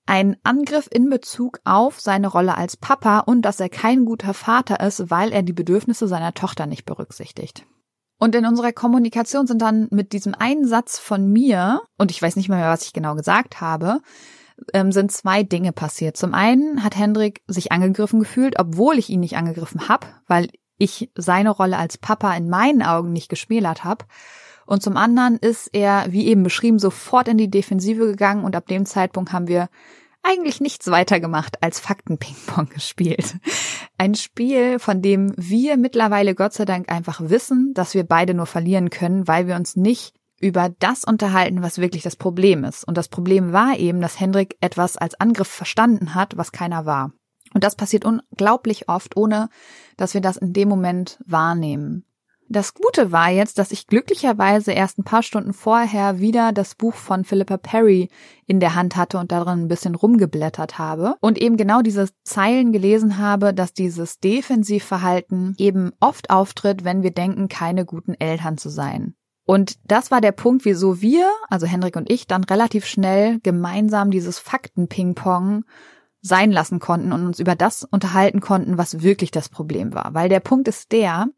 Ein 0.06 0.38
Angriff 0.44 0.88
in 0.90 1.10
Bezug 1.10 1.60
auf 1.64 2.00
seine 2.00 2.28
Rolle 2.28 2.56
als 2.56 2.78
Papa 2.78 3.18
und 3.20 3.42
dass 3.42 3.60
er 3.60 3.68
kein 3.68 4.06
guter 4.06 4.32
Vater 4.32 4.80
ist, 4.80 5.10
weil 5.10 5.30
er 5.30 5.42
die 5.42 5.52
Bedürfnisse 5.52 6.08
seiner 6.08 6.32
Tochter 6.32 6.64
nicht 6.64 6.86
berücksichtigt. 6.86 7.66
Und 8.20 8.34
in 8.34 8.44
unserer 8.44 8.72
Kommunikation 8.72 9.46
sind 9.46 9.62
dann 9.62 9.88
mit 9.90 10.12
diesem 10.12 10.34
einen 10.34 10.68
Satz 10.68 10.98
von 10.98 11.32
mir, 11.32 11.80
und 11.96 12.10
ich 12.10 12.20
weiß 12.20 12.36
nicht 12.36 12.50
mehr, 12.50 12.68
was 12.68 12.84
ich 12.84 12.92
genau 12.92 13.14
gesagt 13.14 13.62
habe, 13.62 14.00
ähm, 14.74 14.92
sind 14.92 15.10
zwei 15.10 15.42
Dinge 15.42 15.72
passiert. 15.72 16.18
Zum 16.18 16.34
einen 16.34 16.84
hat 16.84 16.98
Hendrik 16.98 17.42
sich 17.46 17.72
angegriffen 17.72 18.20
gefühlt, 18.20 18.58
obwohl 18.58 18.98
ich 18.98 19.08
ihn 19.08 19.20
nicht 19.20 19.38
angegriffen 19.38 19.88
habe, 19.88 20.06
weil 20.26 20.50
ich 20.76 21.10
seine 21.16 21.48
Rolle 21.48 21.78
als 21.78 21.96
Papa 21.96 22.34
in 22.34 22.50
meinen 22.50 22.82
Augen 22.82 23.12
nicht 23.12 23.30
geschmälert 23.30 23.84
habe. 23.84 24.04
Und 24.66 24.82
zum 24.82 24.98
anderen 24.98 25.38
ist 25.38 25.70
er, 25.72 26.04
wie 26.10 26.26
eben 26.26 26.42
beschrieben, 26.42 26.78
sofort 26.78 27.26
in 27.26 27.38
die 27.38 27.50
Defensive 27.50 28.06
gegangen 28.06 28.44
und 28.44 28.54
ab 28.54 28.66
dem 28.66 28.84
Zeitpunkt 28.84 29.32
haben 29.32 29.48
wir 29.48 29.70
eigentlich 30.22 30.60
nichts 30.60 30.88
weiter 30.88 31.20
gemacht 31.20 31.56
als 31.62 31.80
Fakten-Ping-Pong 31.80 32.68
gespielt. 32.74 33.36
Ein 34.00 34.14
Spiel, 34.14 34.78
von 34.78 35.02
dem 35.02 35.34
wir 35.36 35.76
mittlerweile 35.76 36.34
Gott 36.34 36.54
sei 36.54 36.64
Dank 36.64 36.90
einfach 36.90 37.20
wissen, 37.20 37.74
dass 37.74 37.92
wir 37.92 38.02
beide 38.04 38.32
nur 38.32 38.46
verlieren 38.46 38.88
können, 38.88 39.28
weil 39.28 39.46
wir 39.46 39.56
uns 39.56 39.76
nicht 39.76 40.14
über 40.40 40.70
das 40.78 41.04
unterhalten, 41.04 41.60
was 41.60 41.76
wirklich 41.76 42.02
das 42.02 42.16
Problem 42.16 42.64
ist. 42.64 42.82
Und 42.84 42.96
das 42.96 43.08
Problem 43.08 43.52
war 43.52 43.76
eben, 43.76 44.00
dass 44.00 44.18
Hendrik 44.18 44.56
etwas 44.62 44.96
als 44.96 45.20
Angriff 45.20 45.48
verstanden 45.48 46.14
hat, 46.14 46.38
was 46.38 46.50
keiner 46.50 46.86
war. 46.86 47.12
Und 47.52 47.62
das 47.62 47.76
passiert 47.76 48.06
unglaublich 48.06 48.88
oft, 48.88 49.18
ohne 49.18 49.50
dass 49.98 50.14
wir 50.14 50.22
das 50.22 50.38
in 50.38 50.54
dem 50.54 50.70
Moment 50.70 51.18
wahrnehmen. 51.26 52.06
Das 52.52 52.74
Gute 52.74 53.12
war 53.12 53.30
jetzt, 53.30 53.58
dass 53.58 53.70
ich 53.70 53.86
glücklicherweise 53.86 54.72
erst 54.72 54.98
ein 54.98 55.04
paar 55.04 55.22
Stunden 55.22 55.52
vorher 55.52 56.18
wieder 56.18 56.50
das 56.50 56.74
Buch 56.74 56.94
von 56.94 57.22
Philippa 57.22 57.58
Perry 57.58 58.08
in 58.44 58.58
der 58.58 58.74
Hand 58.74 58.96
hatte 58.96 59.18
und 59.18 59.30
darin 59.30 59.60
ein 59.60 59.68
bisschen 59.68 59.94
rumgeblättert 59.94 60.76
habe 60.76 61.14
und 61.20 61.38
eben 61.38 61.56
genau 61.56 61.80
diese 61.80 62.08
Zeilen 62.24 62.72
gelesen 62.72 63.18
habe, 63.18 63.54
dass 63.54 63.72
dieses 63.72 64.18
Defensivverhalten 64.18 65.54
eben 65.58 65.92
oft 66.00 66.30
auftritt, 66.30 66.82
wenn 66.82 67.04
wir 67.04 67.12
denken, 67.12 67.46
keine 67.46 67.84
guten 67.84 68.14
Eltern 68.14 68.58
zu 68.58 68.68
sein. 68.68 69.14
Und 69.46 69.78
das 69.84 70.10
war 70.10 70.20
der 70.20 70.32
Punkt, 70.32 70.64
wieso 70.64 71.00
wir, 71.00 71.30
also 71.50 71.68
Hendrik 71.68 71.94
und 71.94 72.10
ich, 72.10 72.26
dann 72.26 72.42
relativ 72.42 72.84
schnell 72.84 73.38
gemeinsam 73.44 74.10
dieses 74.10 74.40
Fakten-Ping-Pong 74.40 75.62
sein 76.20 76.50
lassen 76.50 76.80
konnten 76.80 77.12
und 77.12 77.26
uns 77.26 77.38
über 77.38 77.54
das 77.54 77.84
unterhalten 77.84 78.40
konnten, 78.40 78.76
was 78.76 79.02
wirklich 79.02 79.30
das 79.30 79.48
Problem 79.48 79.94
war. 79.94 80.14
Weil 80.14 80.28
der 80.28 80.40
Punkt 80.40 80.66
ist 80.66 80.90
der, 80.90 81.28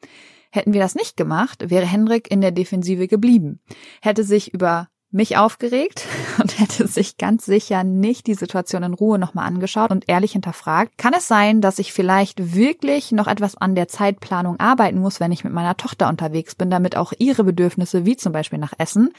Hätten 0.55 0.75
wir 0.75 0.81
das 0.81 0.95
nicht 0.95 1.17
gemacht, 1.17 1.71
wäre 1.71 1.87
Hendrik 1.87 2.31
in 2.31 2.43
der 2.43 2.51
Defensive 2.51 3.09
geblieben, 3.09 3.61
hätte 4.03 4.23
sich 4.23 4.53
über 4.53 4.89
mich 5.11 5.39
aufgeregt 5.39 6.07
und 6.41 6.59
hätte 6.59 6.87
sich 6.87 7.17
ganz 7.17 7.47
sicher 7.47 7.85
nicht 7.85 8.27
die 8.27 8.35
Situation 8.35 8.83
in 8.83 8.93
Ruhe 8.93 9.19
nochmal 9.19 9.47
angeschaut 9.47 9.91
und 9.91 10.09
ehrlich 10.09 10.33
hinterfragt. 10.33 10.99
Kann 10.99 11.15
es 11.15 11.27
sein, 11.27 11.63
dass 11.63 11.79
ich 11.79 11.95
vielleicht 11.95 12.55
wirklich 12.55 13.13
noch 13.13 13.29
etwas 13.29 13.57
an 13.57 13.75
der 13.75 13.89
Zeitplanung 13.89 14.61
arbeiten 14.61 15.01
muss, 15.01 15.21
wenn 15.21 15.33
ich 15.33 15.43
mit 15.43 15.55
meiner 15.55 15.77
Tochter 15.79 16.09
unterwegs 16.11 16.55
bin, 16.55 16.69
damit 16.69 16.99
auch 16.99 17.15
ihre 17.19 17.45
Bedürfnisse, 17.45 18.05
wie 18.05 18.17
zum 18.17 18.33
Beispiel 18.33 18.59
nach 18.59 18.75
Essen, 18.77 19.13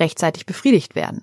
rechtzeitig 0.00 0.46
befriedigt 0.46 0.96
werden? 0.96 1.22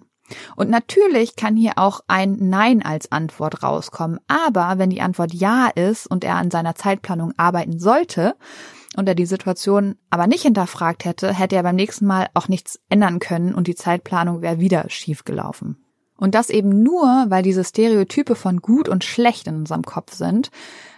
Und 0.56 0.70
natürlich 0.70 1.36
kann 1.36 1.58
hier 1.58 1.74
auch 1.76 2.00
ein 2.08 2.38
Nein 2.40 2.82
als 2.82 3.12
Antwort 3.12 3.62
rauskommen. 3.62 4.20
Aber 4.28 4.78
wenn 4.78 4.90
die 4.90 5.02
Antwort 5.02 5.34
Ja 5.34 5.68
ist 5.68 6.08
und 6.08 6.24
er 6.24 6.36
an 6.36 6.52
seiner 6.52 6.76
Zeitplanung 6.76 7.34
arbeiten 7.36 7.80
sollte, 7.80 8.36
und 8.96 9.08
er 9.08 9.16
die 9.16 9.26
Situation 9.26 9.96
aber 10.10 10.28
nicht 10.28 10.44
hinterfragt 10.44 11.06
hätte, 11.06 11.34
hätte 11.34 11.56
er 11.56 11.64
beim 11.64 11.76
nächsten 11.76 12.06
Mal 12.06 12.28
auch 12.34 12.48
nichts 12.48 12.80
ändern 12.90 13.20
können 13.20 13.54
und 13.54 13.68
die 13.68 13.76
Zeitplanung 13.76 14.42
wäre 14.42 14.60
wieder 14.60 14.90
schief 14.90 15.26
gelaufen. 15.26 15.78
Und 16.18 16.36
das 16.36 16.50
eben 16.50 16.84
nur, 16.84 17.28
weil 17.30 17.44
diese 17.44 17.64
Stereotype 17.64 18.36
von 18.36 18.58
gut 18.62 18.90
und 18.90 19.06
schlecht 19.06 19.48
in 19.48 19.56
unserem 19.56 19.84
Kopf 19.84 20.14
sind, 20.14 20.52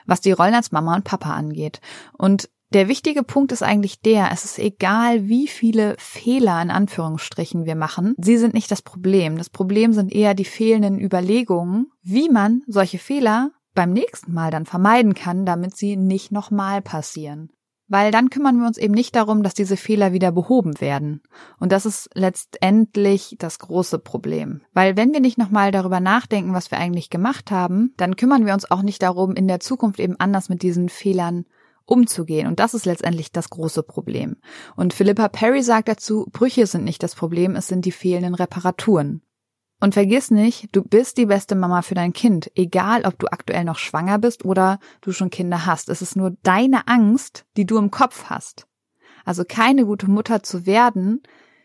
was 0.08 0.22
die 0.22 0.32
Rollen 0.32 0.56
als 0.56 0.72
Mama 0.72 0.96
und 0.96 1.04
Papa 1.04 1.32
angeht. 1.34 1.80
Und 2.18 2.50
Der 2.74 2.88
wichtige 2.88 3.24
Punkt 3.24 3.52
ist 3.52 3.64
eigentlich 3.64 4.00
der, 4.00 4.30
es 4.32 4.46
ist 4.46 4.58
egal, 4.58 5.28
wie 5.28 5.48
viele 5.48 5.96
Fehler 5.98 6.62
in 6.62 6.72
Anführungsstrichen 6.72 7.66
wir 7.66 7.76
machen, 7.76 8.16
sie 8.18 8.38
sind 8.38 8.54
nicht 8.54 8.72
das 8.72 8.82
Problem. 8.82 9.38
Das 9.38 9.50
Problem 9.50 9.92
sind 9.92 10.14
eher 10.14 10.34
die 10.34 10.46
fehlenden 10.46 10.98
Überlegungen, 10.98 11.92
wie 12.02 12.30
man 12.30 12.62
solche 12.68 12.98
Fehler 12.98 13.52
beim 13.76 13.92
nächsten 13.92 14.34
Mal 14.34 14.52
dann 14.52 14.66
vermeiden 14.66 15.16
kann, 15.16 15.46
damit 15.46 15.76
sie 15.76 15.98
nicht 15.98 16.32
nochmal 16.32 16.82
passieren. 16.82 17.52
Weil 17.92 18.12
dann 18.12 18.30
kümmern 18.30 18.58
wir 18.58 18.68
uns 18.68 18.78
eben 18.78 18.94
nicht 18.94 19.18
darum, 19.18 19.44
dass 19.44 19.54
diese 19.54 19.76
Fehler 19.76 20.14
wieder 20.14 20.32
behoben 20.32 20.80
werden. 20.80 21.22
Und 21.60 21.74
das 21.74 21.86
ist 21.86 22.10
letztendlich 22.14 23.36
das 23.38 23.60
große 23.60 24.00
Problem. 24.00 24.62
Weil 24.74 24.96
wenn 24.96 25.12
wir 25.12 25.20
nicht 25.20 25.38
nochmal 25.38 25.74
darüber 25.74 26.00
nachdenken, 26.00 26.54
was 26.54 26.72
wir 26.72 26.78
eigentlich 26.78 27.10
gemacht 27.10 27.52
haben, 27.52 27.94
dann 27.98 28.16
kümmern 28.16 28.46
wir 28.46 28.54
uns 28.54 28.72
auch 28.72 28.82
nicht 28.82 29.02
darum, 29.04 29.36
in 29.36 29.50
der 29.50 29.60
Zukunft 29.60 30.00
eben 30.00 30.18
anders 30.22 30.48
mit 30.48 30.62
diesen 30.62 30.88
Fehlern 30.88 31.44
umzugehen. 31.84 32.48
Und 32.48 32.62
das 32.62 32.74
ist 32.74 32.86
letztendlich 32.86 33.34
das 33.34 33.50
große 33.50 33.84
Problem. 33.84 34.38
Und 34.78 34.94
Philippa 34.94 35.28
Perry 35.28 35.62
sagt 35.62 35.90
dazu, 35.90 36.30
Brüche 36.32 36.68
sind 36.68 36.86
nicht 36.86 37.04
das 37.04 37.14
Problem, 37.14 37.58
es 37.58 37.68
sind 37.68 37.84
die 37.84 37.92
fehlenden 37.92 38.36
Reparaturen. 38.36 39.22
Und 39.82 39.96
vergiss 39.96 40.30
nicht, 40.30 40.70
du 40.74 40.84
bist 40.84 41.18
die 41.18 41.26
beste 41.26 41.56
Mama 41.56 41.82
für 41.82 41.96
dein 41.96 42.14
Kind, 42.14 42.52
egal 42.56 43.04
ob 43.04 43.18
du 43.18 43.28
aktuell 43.28 43.64
noch 43.64 43.80
schwanger 43.80 44.20
bist 44.20 44.46
oder 44.46 44.80
du 45.02 45.12
schon 45.12 45.32
Kinder 45.32 45.66
hast. 45.66 45.90
Es 45.90 46.04
ist 46.04 46.16
nur 46.16 46.38
deine 46.44 46.88
Angst, 46.88 47.46
die 47.58 47.66
du 47.66 47.80
im 47.80 47.90
Kopf 47.90 48.26
hast. 48.26 48.68
Also 49.26 49.44
keine 49.44 49.86
gute 49.86 50.10
Mutter 50.10 50.44
zu 50.44 50.68
werden, 50.68 51.24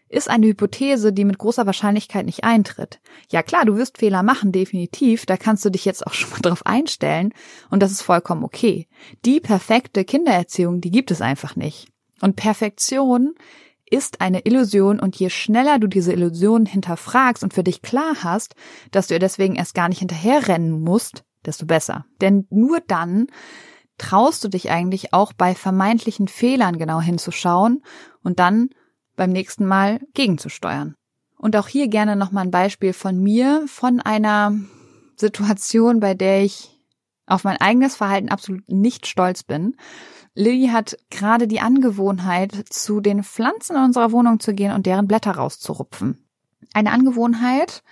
ist 0.09 0.31
eine 0.31 0.47
Hypothese, 0.47 1.13
die 1.13 1.27
mit 1.27 1.37
großer 1.37 1.67
Wahrscheinlichkeit 1.67 2.25
nicht 2.25 2.43
eintritt. 2.45 3.01
Ja 3.29 3.43
klar, 3.43 3.67
du 3.67 3.77
wirst 3.77 3.99
Fehler 3.99 4.23
machen, 4.23 4.51
definitiv, 4.51 5.27
da 5.27 5.37
kannst 5.37 5.65
du 5.67 5.71
dich 5.71 5.85
jetzt 5.85 6.07
auch 6.07 6.13
schon 6.15 6.31
mal 6.31 6.41
drauf 6.41 6.65
einstellen 6.65 7.35
und 7.71 7.83
das 7.83 7.93
ist 7.93 8.03
vollkommen 8.03 8.45
okay. 8.45 8.89
Die 9.27 9.41
perfekte 9.41 10.05
Kindererziehung, 10.05 10.81
die 10.81 10.91
gibt 10.91 11.11
es 11.11 11.21
einfach 11.21 11.55
nicht. 11.55 11.89
Und 12.23 12.37
Perfektion 12.37 13.35
ist 13.89 14.21
eine 14.21 14.41
Illusion 14.41 15.01
und 15.01 15.17
je 15.17 15.31
schneller 15.31 15.79
du 15.79 15.87
diese 15.87 16.13
Illusion 16.13 16.67
hinterfragst 16.67 17.43
und 17.43 17.55
für 17.55 17.63
dich 17.63 17.83
klar 17.83 18.17
hast, 18.23 18.55
dass 18.91 19.07
du 19.07 19.15
ihr 19.15 19.21
deswegen 19.21 19.55
erst 19.55 19.75
gar 19.75 19.89
nicht 19.89 20.01
hinterherrennen 20.01 20.83
musst, 20.83 21.25
desto 21.45 21.67
besser. 21.67 22.05
Denn 22.21 22.47
nur 22.51 22.81
dann 22.87 23.29
traust 23.99 24.45
du 24.45 24.49
dich 24.49 24.71
eigentlich 24.71 25.15
auch 25.15 25.33
bei 25.33 25.55
vermeintlichen 25.55 26.29
Fehlern 26.29 26.79
genau 26.79 27.01
hinzuschauen 27.01 27.83
und 28.23 28.39
dann 28.39 28.71
beim 29.15 29.31
nächsten 29.31 29.65
Mal 29.65 30.01
gegenzusteuern. 30.15 30.95
Und 31.39 31.57
auch 31.57 31.69
hier 31.69 31.89
gerne 31.89 32.17
nochmal 32.17 32.45
ein 32.45 32.51
Beispiel 32.51 32.93
von 32.93 33.19
mir, 33.19 33.65
von 33.67 34.01
einer 34.01 34.55
Situation, 35.17 36.01
bei 36.01 36.15
der 36.15 36.43
ich 36.43 36.76
auf 37.27 37.45
mein 37.45 37.57
eigenes 37.59 37.97
Verhalten 37.97 38.29
absolut 38.29 38.69
nicht 38.69 39.07
stolz 39.07 39.43
bin. 39.43 39.77
Lilly 40.35 40.69
hat 40.69 40.97
gerade 41.11 41.49
die 41.49 41.61
Angewohnheit, 41.61 42.53
zu 42.69 43.01
den 43.01 43.25
Pflanzen 43.25 43.77
in 43.77 43.83
unserer 43.83 44.13
Wohnung 44.13 44.39
zu 44.39 44.55
gehen 44.55 44.73
und 44.73 44.87
deren 44.87 45.09
Blätter 45.09 45.33
rauszurupfen. 45.33 46.27
Eine 46.75 46.93
Angewohnheit, 46.93 47.83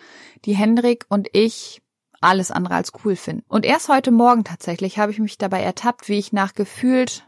die 0.45 0.55
Hendrik 0.55 1.07
und 1.09 1.29
ich 1.33 1.81
alles 2.21 2.51
andere 2.51 2.75
als 2.75 2.93
cool 3.05 3.17
finden. 3.17 3.45
Und 3.49 3.65
erst 3.65 3.89
heute 3.89 4.11
Morgen 4.11 4.45
tatsächlich 4.45 4.99
habe 4.99 5.13
ich 5.13 5.19
mich 5.19 5.39
dabei 5.39 5.63
ertappt, 5.63 6.09
wie 6.09 6.19
ich 6.19 6.33
nach 6.33 6.55
gefühlt 6.55 7.27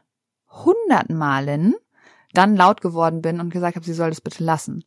hunderten 0.49 1.17
Malen 1.17 1.75
dann 2.37 2.57
laut 2.57 2.81
geworden 2.81 3.23
bin 3.23 3.41
und 3.41 3.51
gesagt 3.51 3.77
habe, 3.77 3.85
sie 3.85 3.95
soll 3.95 4.11
das 4.11 4.21
bitte 4.21 4.45
lassen. 4.45 4.85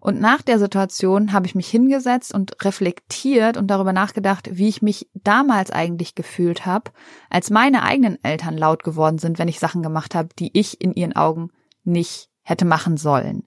Und 0.00 0.20
nach 0.20 0.42
der 0.42 0.58
Situation 0.58 1.32
habe 1.32 1.46
ich 1.46 1.54
mich 1.54 1.68
hingesetzt 1.68 2.34
und 2.34 2.64
reflektiert 2.64 3.56
und 3.56 3.68
darüber 3.68 3.92
nachgedacht, 3.92 4.50
wie 4.52 4.68
ich 4.68 4.82
mich 4.82 5.08
damals 5.14 5.70
eigentlich 5.70 6.14
gefühlt 6.14 6.66
habe, 6.66 6.90
als 7.30 7.50
meine 7.50 7.82
eigenen 7.82 8.22
Eltern 8.24 8.56
laut 8.56 8.82
geworden 8.82 9.18
sind, 9.18 9.38
wenn 9.38 9.48
ich 9.48 9.60
Sachen 9.60 9.82
gemacht 9.82 10.14
habe, 10.14 10.30
die 10.38 10.50
ich 10.58 10.80
in 10.80 10.92
ihren 10.94 11.14
Augen 11.14 11.50
nicht 11.84 12.30
hätte 12.42 12.64
machen 12.64 12.96
sollen. 12.96 13.44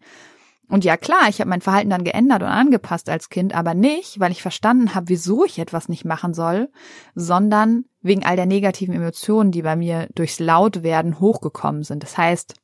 Und 0.67 0.83
ja 0.83 0.97
klar, 0.97 1.29
ich 1.29 1.39
habe 1.39 1.49
mein 1.49 1.61
Verhalten 1.61 1.91
dann 1.91 2.03
geändert 2.03 2.41
und 2.41 2.47
angepasst 2.47 3.09
als 3.09 3.29
Kind, 3.29 3.53
aber 3.53 3.73
nicht, 3.73 4.19
weil 4.19 4.31
ich 4.31 4.41
verstanden 4.41 4.95
habe, 4.95 5.09
wieso 5.09 5.45
ich 5.45 5.59
etwas 5.59 5.89
nicht 5.89 6.05
machen 6.05 6.33
soll, 6.33 6.69
sondern 7.13 7.85
wegen 8.01 8.25
all 8.25 8.35
der 8.35 8.47
negativen 8.47 8.95
Emotionen, 8.95 9.51
die 9.51 9.61
bei 9.61 9.75
mir 9.75 10.07
durchs 10.15 10.39
Lautwerden 10.39 11.19
hochgekommen 11.19 11.83
sind. 11.83 12.01
Das 12.01 12.17
heißt, 12.17 12.55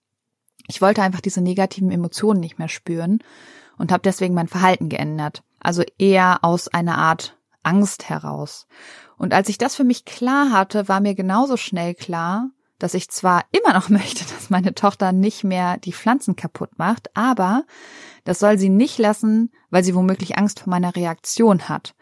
ich 0.68 0.82
wollte 0.82 1.02
einfach 1.02 1.22
diese 1.22 1.42
negativen 1.42 1.92
Emotionen 1.92 2.40
nicht 2.40 2.60
mehr 2.60 2.70
spüren 2.70 3.20
und 3.78 3.92
habe 3.92 4.04
deswegen 4.04 4.34
mein 4.34 4.48
Verhalten 4.48 4.90
geändert. 4.90 5.44
Also 5.60 5.84
eher 5.98 6.40
aus 6.44 6.68
einer 6.68 6.98
Art 6.98 7.38
Angst 7.64 8.10
heraus. 8.10 8.68
Und 9.18 9.34
als 9.34 9.50
ich 9.50 9.58
das 9.58 9.76
für 9.76 9.84
mich 9.84 10.06
klar 10.06 10.52
hatte, 10.52 10.88
war 10.88 11.00
mir 11.00 11.14
genauso 11.14 11.58
schnell 11.58 11.94
klar, 11.94 12.50
dass 12.80 12.96
ich 12.96 13.10
zwar 13.10 13.44
immer 13.52 13.74
noch 13.74 13.90
möchte, 13.90 14.26
dass 14.34 14.50
meine 14.50 14.74
Tochter 14.74 15.12
nicht 15.12 15.44
mehr 15.44 15.78
die 15.78 15.94
Pflanzen 15.94 16.36
kaputt 16.36 16.78
macht, 16.78 17.16
aber 17.16 17.64
das 18.24 18.40
soll 18.40 18.58
sie 18.58 18.70
nicht 18.70 18.98
lassen, 18.98 19.52
weil 19.70 19.84
sie 19.84 19.96
womöglich 19.96 20.38
Angst 20.38 20.62
vor 20.62 20.70
meiner 20.72 20.96
Reaktion 20.96 21.70
hat. 21.70 21.94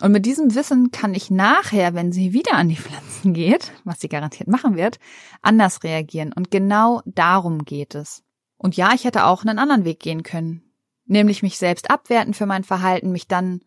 Und 0.00 0.12
mit 0.12 0.26
diesem 0.26 0.54
Wissen 0.54 0.90
kann 0.92 1.14
ich 1.14 1.30
nachher, 1.30 1.94
wenn 1.94 2.12
sie 2.12 2.32
wieder 2.32 2.54
an 2.54 2.68
die 2.68 2.76
Pflanzen 2.76 3.32
geht, 3.34 3.72
was 3.84 4.00
sie 4.00 4.08
garantiert 4.08 4.48
machen 4.48 4.76
wird, 4.76 4.98
anders 5.42 5.82
reagieren. 5.82 6.32
Und 6.32 6.50
genau 6.50 7.02
darum 7.04 7.64
geht 7.64 7.94
es. 7.94 8.22
Und 8.56 8.76
ja, 8.76 8.92
ich 8.94 9.04
hätte 9.04 9.24
auch 9.24 9.44
einen 9.44 9.58
anderen 9.58 9.84
Weg 9.84 10.00
gehen 10.00 10.22
können. 10.22 10.62
Nämlich 11.06 11.42
mich 11.42 11.58
selbst 11.58 11.90
abwerten 11.90 12.34
für 12.34 12.46
mein 12.46 12.64
Verhalten, 12.64 13.10
mich 13.10 13.26
dann 13.26 13.60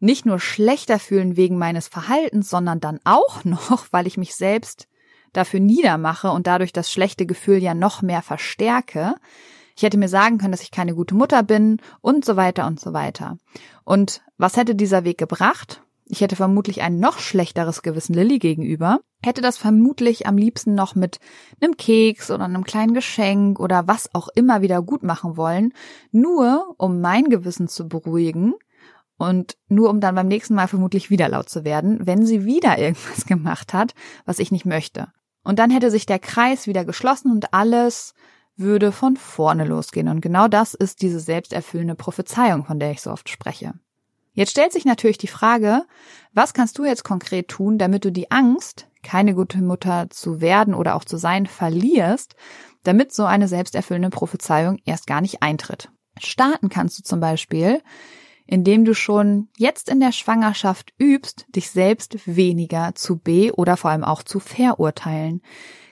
nicht 0.00 0.26
nur 0.26 0.40
schlechter 0.40 0.98
fühlen 0.98 1.36
wegen 1.36 1.58
meines 1.58 1.88
Verhaltens, 1.88 2.50
sondern 2.50 2.80
dann 2.80 3.00
auch 3.04 3.44
noch, 3.44 3.86
weil 3.90 4.06
ich 4.06 4.18
mich 4.18 4.34
selbst 4.34 4.88
dafür 5.32 5.60
niedermache 5.60 6.30
und 6.30 6.46
dadurch 6.46 6.72
das 6.72 6.90
schlechte 6.90 7.26
Gefühl 7.26 7.58
ja 7.58 7.74
noch 7.74 8.02
mehr 8.02 8.22
verstärke, 8.22 9.14
ich 9.78 9.84
hätte 9.84 9.96
mir 9.96 10.08
sagen 10.08 10.38
können, 10.38 10.50
dass 10.50 10.62
ich 10.62 10.72
keine 10.72 10.92
gute 10.92 11.14
Mutter 11.14 11.44
bin 11.44 11.76
und 12.00 12.24
so 12.24 12.34
weiter 12.34 12.66
und 12.66 12.80
so 12.80 12.92
weiter. 12.92 13.38
Und 13.84 14.22
was 14.36 14.56
hätte 14.56 14.74
dieser 14.74 15.04
Weg 15.04 15.18
gebracht? 15.18 15.84
Ich 16.04 16.20
hätte 16.20 16.34
vermutlich 16.34 16.82
ein 16.82 16.98
noch 16.98 17.20
schlechteres 17.20 17.82
Gewissen 17.82 18.12
Lilly 18.12 18.40
gegenüber, 18.40 18.98
hätte 19.22 19.40
das 19.40 19.56
vermutlich 19.56 20.26
am 20.26 20.36
liebsten 20.36 20.74
noch 20.74 20.96
mit 20.96 21.20
einem 21.60 21.76
Keks 21.76 22.32
oder 22.32 22.46
einem 22.46 22.64
kleinen 22.64 22.92
Geschenk 22.92 23.60
oder 23.60 23.86
was 23.86 24.12
auch 24.16 24.26
immer 24.34 24.62
wieder 24.62 24.82
gut 24.82 25.04
machen 25.04 25.36
wollen, 25.36 25.72
nur 26.10 26.74
um 26.76 27.00
mein 27.00 27.26
Gewissen 27.26 27.68
zu 27.68 27.86
beruhigen 27.86 28.54
und 29.16 29.58
nur 29.68 29.90
um 29.90 30.00
dann 30.00 30.16
beim 30.16 30.26
nächsten 30.26 30.56
Mal 30.56 30.66
vermutlich 30.66 31.08
wieder 31.08 31.28
laut 31.28 31.48
zu 31.48 31.62
werden, 31.62 32.04
wenn 32.04 32.26
sie 32.26 32.44
wieder 32.44 32.78
irgendwas 32.78 33.26
gemacht 33.26 33.72
hat, 33.74 33.94
was 34.24 34.40
ich 34.40 34.50
nicht 34.50 34.66
möchte. 34.66 35.12
Und 35.44 35.60
dann 35.60 35.70
hätte 35.70 35.92
sich 35.92 36.04
der 36.04 36.18
Kreis 36.18 36.66
wieder 36.66 36.84
geschlossen 36.84 37.30
und 37.30 37.54
alles 37.54 38.14
würde 38.58 38.92
von 38.92 39.16
vorne 39.16 39.64
losgehen. 39.64 40.08
Und 40.08 40.20
genau 40.20 40.48
das 40.48 40.74
ist 40.74 41.02
diese 41.02 41.20
selbsterfüllende 41.20 41.94
Prophezeiung, 41.94 42.64
von 42.64 42.78
der 42.78 42.90
ich 42.90 43.00
so 43.00 43.10
oft 43.10 43.28
spreche. 43.28 43.74
Jetzt 44.34 44.52
stellt 44.52 44.72
sich 44.72 44.84
natürlich 44.84 45.18
die 45.18 45.26
Frage, 45.26 45.84
was 46.32 46.54
kannst 46.54 46.78
du 46.78 46.84
jetzt 46.84 47.02
konkret 47.02 47.48
tun, 47.48 47.78
damit 47.78 48.04
du 48.04 48.12
die 48.12 48.30
Angst, 48.30 48.86
keine 49.02 49.34
gute 49.34 49.58
Mutter 49.58 50.10
zu 50.10 50.40
werden 50.40 50.74
oder 50.74 50.94
auch 50.94 51.04
zu 51.04 51.16
sein, 51.16 51.46
verlierst, 51.46 52.36
damit 52.84 53.12
so 53.12 53.24
eine 53.24 53.48
selbsterfüllende 53.48 54.10
Prophezeiung 54.10 54.78
erst 54.84 55.06
gar 55.06 55.20
nicht 55.20 55.42
eintritt. 55.42 55.90
Starten 56.18 56.68
kannst 56.68 56.98
du 56.98 57.02
zum 57.02 57.20
Beispiel, 57.20 57.82
indem 58.46 58.84
du 58.84 58.94
schon 58.94 59.48
jetzt 59.56 59.90
in 59.90 60.00
der 60.00 60.12
Schwangerschaft 60.12 60.94
übst, 60.98 61.46
dich 61.54 61.70
selbst 61.70 62.26
weniger 62.26 62.94
zu 62.94 63.18
be- 63.18 63.52
oder 63.54 63.76
vor 63.76 63.90
allem 63.90 64.04
auch 64.04 64.22
zu 64.22 64.40
verurteilen. 64.40 65.42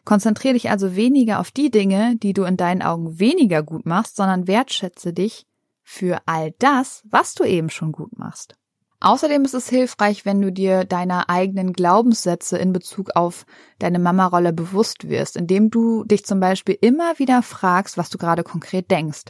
Konzentriere 0.07 0.55
dich 0.55 0.71
also 0.71 0.95
weniger 0.95 1.41
auf 1.41 1.51
die 1.51 1.71
Dinge, 1.71 2.17
die 2.17 2.33
du 2.33 2.45
in 2.45 2.57
deinen 2.57 2.81
Augen 2.81 3.19
weniger 3.19 3.65
gut 3.65 3.87
machst, 3.87 4.15
sondern 4.15 4.47
wertschätze 4.47 5.13
dich 5.13 5.47
für 5.83 6.21
all 6.27 6.53
das, 6.61 7.03
was 7.11 7.35
du 7.35 7.43
eben 7.43 7.71
schon 7.71 7.91
gut 7.91 8.17
machst. 8.17 8.55
Außerdem 9.01 9.45
ist 9.45 9.55
es 9.55 9.69
hilfreich, 9.69 10.25
wenn 10.25 10.41
du 10.41 10.53
dir 10.53 10.85
deiner 10.85 11.29
eigenen 11.29 11.73
Glaubenssätze 11.73 12.57
in 12.57 12.73
Bezug 12.73 13.11
auf 13.17 13.47
deine 13.81 13.99
Mama-Rolle 13.99 14.53
bewusst 14.53 15.09
wirst, 15.09 15.37
indem 15.37 15.71
du 15.71 16.05
dich 16.05 16.25
zum 16.25 16.39
Beispiel 16.39 16.79
immer 16.81 17.19
wieder 17.19 17.43
fragst, 17.43 17.99
was 17.99 18.09
du 18.09 18.17
gerade 18.17 18.45
konkret 18.45 18.91
denkst. 18.93 19.25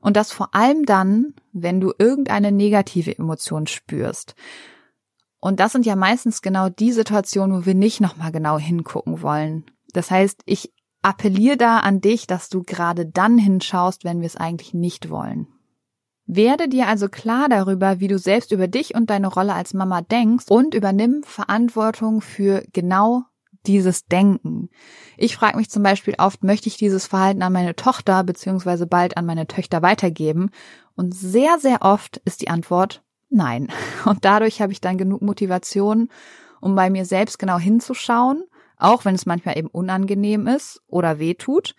Und 0.00 0.16
das 0.16 0.30
vor 0.30 0.54
allem 0.54 0.86
dann, 0.86 1.34
wenn 1.52 1.80
du 1.80 1.92
irgendeine 1.98 2.52
negative 2.52 3.18
Emotion 3.18 3.66
spürst. 3.66 4.36
Und 5.40 5.58
das 5.58 5.72
sind 5.72 5.86
ja 5.86 5.96
meistens 5.96 6.40
genau 6.40 6.68
die 6.68 6.92
Situationen, 6.92 7.56
wo 7.56 7.66
wir 7.66 7.74
nicht 7.74 8.00
nochmal 8.00 8.30
genau 8.30 8.58
hingucken 8.58 9.20
wollen, 9.22 9.64
das 9.94 10.10
heißt, 10.10 10.42
ich 10.44 10.72
appelliere 11.00 11.56
da 11.56 11.78
an 11.78 12.00
dich, 12.00 12.26
dass 12.26 12.48
du 12.48 12.62
gerade 12.62 13.06
dann 13.06 13.38
hinschaust, 13.38 14.04
wenn 14.04 14.20
wir 14.20 14.26
es 14.26 14.36
eigentlich 14.36 14.74
nicht 14.74 15.10
wollen. 15.10 15.46
Werde 16.26 16.68
dir 16.68 16.88
also 16.88 17.08
klar 17.08 17.48
darüber, 17.50 18.00
wie 18.00 18.08
du 18.08 18.18
selbst 18.18 18.50
über 18.50 18.66
dich 18.66 18.94
und 18.94 19.10
deine 19.10 19.28
Rolle 19.28 19.52
als 19.52 19.74
Mama 19.74 20.00
denkst 20.00 20.46
und 20.48 20.74
übernimm 20.74 21.22
Verantwortung 21.22 22.22
für 22.22 22.64
genau 22.72 23.24
dieses 23.66 24.06
Denken. 24.06 24.70
Ich 25.16 25.36
frage 25.36 25.58
mich 25.58 25.70
zum 25.70 25.82
Beispiel 25.82 26.14
oft, 26.18 26.42
möchte 26.42 26.68
ich 26.68 26.76
dieses 26.76 27.06
Verhalten 27.06 27.42
an 27.42 27.52
meine 27.52 27.76
Tochter 27.76 28.24
beziehungsweise 28.24 28.86
bald 28.86 29.16
an 29.16 29.26
meine 29.26 29.46
Töchter 29.46 29.82
weitergeben? 29.82 30.50
Und 30.96 31.14
sehr, 31.14 31.58
sehr 31.58 31.82
oft 31.82 32.18
ist 32.24 32.40
die 32.40 32.48
Antwort 32.48 33.02
nein. 33.28 33.68
Und 34.06 34.24
dadurch 34.24 34.62
habe 34.62 34.72
ich 34.72 34.80
dann 34.80 34.96
genug 34.96 35.20
Motivation, 35.22 36.08
um 36.60 36.74
bei 36.74 36.88
mir 36.88 37.04
selbst 37.04 37.38
genau 37.38 37.58
hinzuschauen 37.58 38.44
auch 38.84 39.04
wenn 39.04 39.14
es 39.14 39.26
manchmal 39.26 39.58
eben 39.58 39.68
unangenehm 39.68 40.46
ist 40.46 40.82
oder 40.86 41.18
weh 41.18 41.34
tut. 41.34 41.74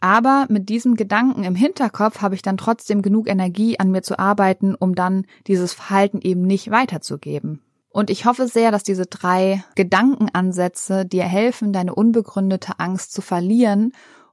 Aber 0.00 0.46
mit 0.48 0.68
diesem 0.68 0.94
Gedanken 0.94 1.44
im 1.44 1.54
Hinterkopf 1.54 2.20
habe 2.20 2.34
ich 2.34 2.42
dann 2.42 2.56
trotzdem 2.56 3.02
genug 3.02 3.28
Energie, 3.28 3.78
an 3.78 3.90
mir 3.90 4.02
zu 4.02 4.18
arbeiten, 4.18 4.74
um 4.74 4.94
dann 4.94 5.26
dieses 5.46 5.72
Verhalten 5.72 6.20
eben 6.20 6.42
nicht 6.42 6.70
weiterzugeben. 6.70 7.62
Und 7.88 8.10
ich 8.10 8.26
hoffe 8.26 8.46
sehr, 8.46 8.70
dass 8.70 8.82
diese 8.82 9.06
drei 9.06 9.64
Gedankenansätze 9.74 11.06
dir 11.06 11.24
helfen, 11.24 11.72
deine 11.72 11.94
unbegründete 11.94 12.78
Angst 12.78 13.12
zu 13.12 13.22
verlieren, 13.22 13.92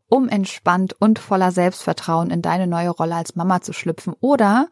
um 0.10 0.28
entspannt 0.28 0.96
und 1.00 1.18
voller 1.18 1.52
Selbstvertrauen 1.52 2.30
in 2.30 2.42
deine 2.42 2.68
neue 2.68 2.90
Rolle 2.90 3.16
als 3.16 3.36
Mama 3.36 3.62
zu 3.62 3.72
schlüpfen 3.72 4.14
oder 4.20 4.68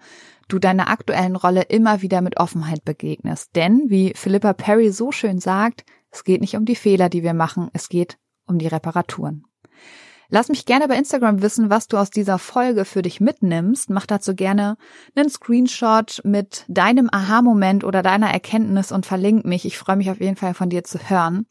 du 0.50 0.60
deiner 0.60 0.90
aktuellen 0.90 1.38
Rolle 1.38 1.62
immer 1.64 2.02
wieder 2.02 2.20
mit 2.22 2.38
Offenheit 2.38 2.84
begegnest. 2.84 3.56
Denn, 3.56 3.86
wie 3.88 4.12
Philippa 4.14 4.52
Perry 4.54 4.92
so 4.92 5.14
schön 5.14 5.40
sagt, 5.40 5.86
es 6.12 6.24
geht 6.24 6.42
nicht 6.42 6.56
um 6.56 6.66
die 6.66 6.76
Fehler, 6.76 7.10
die 7.10 7.24
wir 7.24 7.34
machen, 7.34 7.70
es 7.74 7.90
geht 7.90 8.18
um 8.46 8.60
die 8.60 8.68
Reparaturen. 8.68 9.46
Lass 10.34 10.48
mich 10.48 10.66
gerne 10.66 10.88
bei 10.88 10.96
Instagram 10.96 11.42
wissen, 11.42 11.70
was 11.70 11.90
du 11.90 11.98
aus 11.98 12.10
dieser 12.10 12.40
Folge 12.40 12.86
für 12.86 13.02
dich 13.02 13.20
mitnimmst. 13.20 13.90
Mach 13.90 14.06
dazu 14.06 14.34
gerne 14.34 14.78
einen 15.14 15.30
Screenshot 15.30 16.22
mit 16.24 16.64
deinem 16.70 17.10
Aha-Moment 17.12 17.84
oder 17.84 18.02
deiner 18.02 18.32
Erkenntnis 18.32 18.94
und 18.94 19.06
verlink 19.06 19.44
mich. 19.44 19.66
Ich 19.66 19.78
freue 19.78 19.98
mich 19.98 20.10
auf 20.10 20.22
jeden 20.22 20.38
Fall 20.38 20.54
von 20.54 20.70
dir 20.70 20.86
zu 20.86 21.00
hören. 21.10 21.48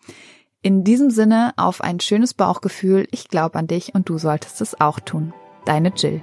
In 0.63 0.83
diesem 0.83 1.11
Sinne 1.11 1.53
auf 1.57 1.83
ein 1.83 2.01
schönes 2.01 2.33
Bauchgefühl. 2.33 3.07
Ich 3.11 3.29
glaube 3.29 3.59
an 3.59 3.67
dich 3.67 3.95
und 3.95 4.09
du 4.09 4.17
solltest 4.17 4.63
es 4.63 4.81
auch 4.81 4.99
tun. 4.99 5.35
Deine 5.67 5.93
Jill. 5.95 6.23